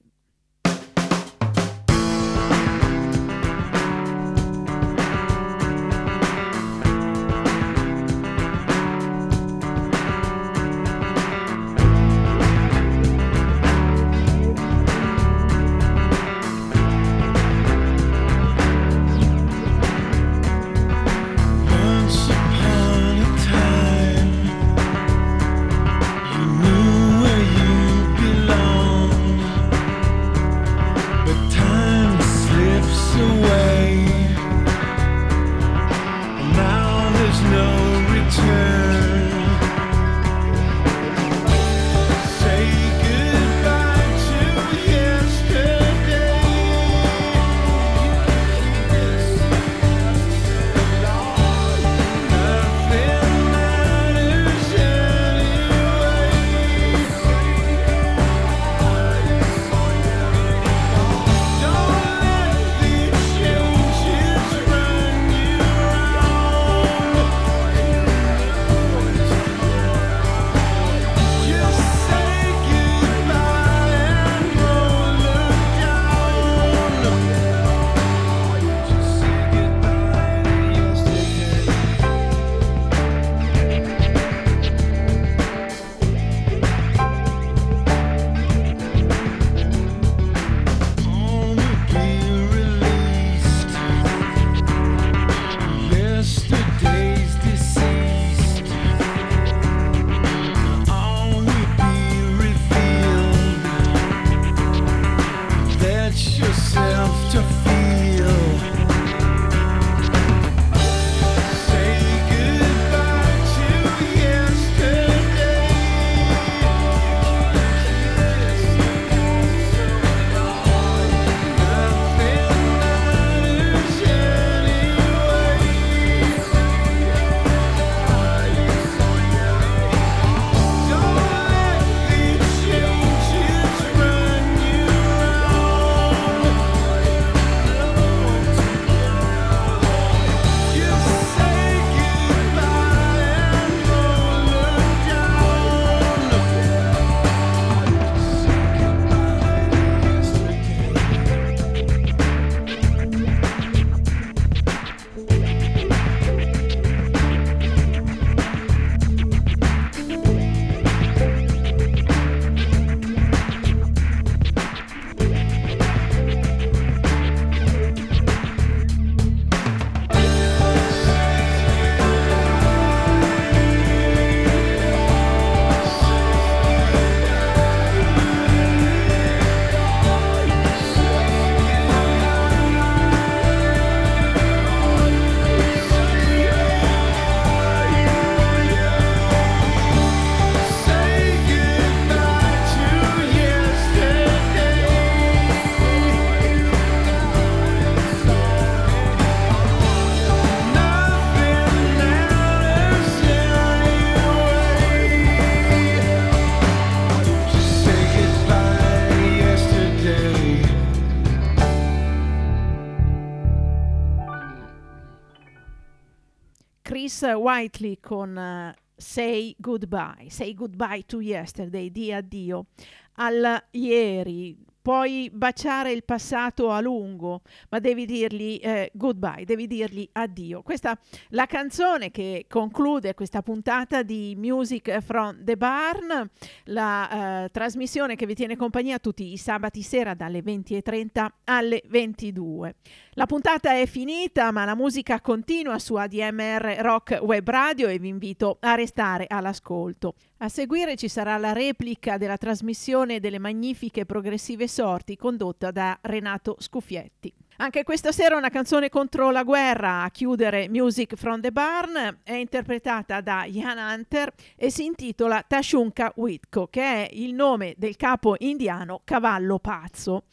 Whiteley 217.41 217.97
con 217.99 218.37
uh, 218.37 218.73
Say 218.95 219.55
Goodbye, 219.59 220.27
Say 220.29 220.53
Goodbye 220.53 221.03
to 221.07 221.19
Yesterday, 221.21 221.89
di 221.89 222.13
addio 222.13 222.67
al 223.15 223.63
ieri, 223.71 224.55
puoi 224.81 225.29
baciare 225.31 225.91
il 225.91 226.03
passato 226.03 226.71
a 226.71 226.81
lungo, 226.81 227.41
ma 227.69 227.79
devi 227.79 228.05
dirgli 228.05 228.59
eh, 228.61 228.91
goodbye, 228.93 229.45
devi 229.45 229.67
dirgli 229.67 230.07
addio. 230.11 230.61
Questa 230.61 230.93
è 230.93 230.97
la 231.29 231.45
canzone 231.45 232.11
che 232.11 232.45
conclude 232.49 233.13
questa 233.13 233.41
puntata 233.41 234.03
di 234.03 234.35
Music 234.37 234.99
from 234.99 235.43
the 235.43 235.55
Barn, 235.55 236.29
la 236.65 237.43
eh, 237.43 237.49
trasmissione 237.49 238.15
che 238.15 238.25
vi 238.25 238.35
tiene 238.35 238.55
compagnia 238.55 238.99
tutti 238.99 239.31
i 239.31 239.37
sabati 239.37 239.81
sera 239.81 240.13
dalle 240.13 240.41
20.30 240.41 241.27
alle 241.45 241.81
22. 241.87 242.75
La 243.15 243.25
puntata 243.25 243.73
è 243.73 243.85
finita, 243.85 244.51
ma 244.51 244.65
la 244.65 244.75
musica 244.75 245.19
continua 245.21 245.77
su 245.79 245.95
ADMR 245.95 246.77
Rock 246.79 247.19
Web 247.21 247.47
Radio 247.49 247.87
e 247.87 247.99
vi 247.99 248.07
invito 248.07 248.57
a 248.61 248.75
restare 248.75 249.25
all'ascolto. 249.27 250.15
A 250.43 250.49
seguire 250.49 250.95
ci 250.95 251.07
sarà 251.07 251.37
la 251.37 251.53
replica 251.53 252.17
della 252.17 252.35
trasmissione 252.35 253.19
delle 253.19 253.37
magnifiche 253.37 254.07
progressive 254.07 254.67
sorti 254.67 255.15
condotta 255.15 255.69
da 255.69 255.95
Renato 256.01 256.55
Scuffietti. 256.57 257.31
Anche 257.57 257.83
questa 257.83 258.11
sera 258.11 258.37
una 258.37 258.49
canzone 258.49 258.89
contro 258.89 259.29
la 259.29 259.43
guerra 259.43 260.01
a 260.01 260.09
chiudere 260.09 260.67
Music 260.67 261.13
from 261.13 261.41
the 261.41 261.51
Barn 261.51 262.21
è 262.23 262.33
interpretata 262.33 263.21
da 263.21 263.45
Ian 263.45 263.77
Hunter 263.77 264.33
e 264.55 264.71
si 264.71 264.83
intitola 264.85 265.43
Tashunka 265.47 266.13
Witko, 266.15 266.65
che 266.71 266.81
è 266.81 267.09
il 267.11 267.35
nome 267.35 267.75
del 267.77 267.95
capo 267.95 268.33
indiano 268.39 269.01
cavallo 269.03 269.59
pazzo 269.59 270.23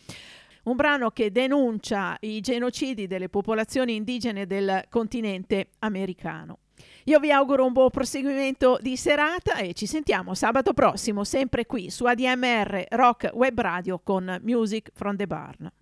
un 0.62 0.76
brano 0.76 1.10
che 1.10 1.30
denuncia 1.30 2.16
i 2.20 2.40
genocidi 2.40 3.06
delle 3.06 3.28
popolazioni 3.28 3.94
indigene 3.94 4.46
del 4.46 4.84
continente 4.88 5.68
americano. 5.80 6.60
Io 7.08 7.20
vi 7.20 7.32
auguro 7.32 7.64
un 7.64 7.72
buon 7.72 7.88
proseguimento 7.88 8.78
di 8.82 8.94
serata 8.94 9.56
e 9.56 9.72
ci 9.72 9.86
sentiamo 9.86 10.34
sabato 10.34 10.74
prossimo, 10.74 11.24
sempre 11.24 11.64
qui 11.64 11.88
su 11.88 12.04
ADMR 12.04 12.84
Rock 12.90 13.30
Web 13.32 13.58
Radio 13.58 13.98
con 13.98 14.38
Music 14.42 14.90
from 14.92 15.16
the 15.16 15.26
Barn. 15.26 15.72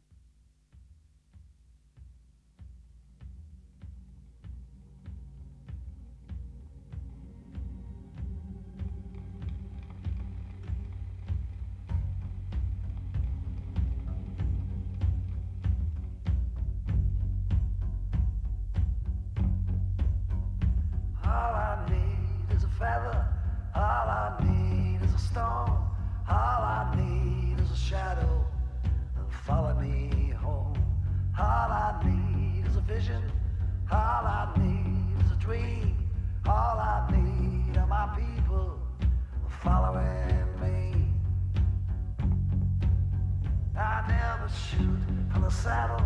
Shoot 44.56 44.98
from 45.32 45.42
the 45.42 45.50
saddle. 45.50 46.04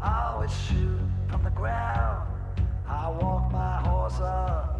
I 0.00 0.32
always 0.32 0.50
shoot 0.50 1.00
from 1.28 1.42
the 1.42 1.50
ground. 1.50 2.39
I 2.92 3.08
walk 3.08 3.52
my 3.52 3.76
horse 3.82 4.20
up 4.20 4.79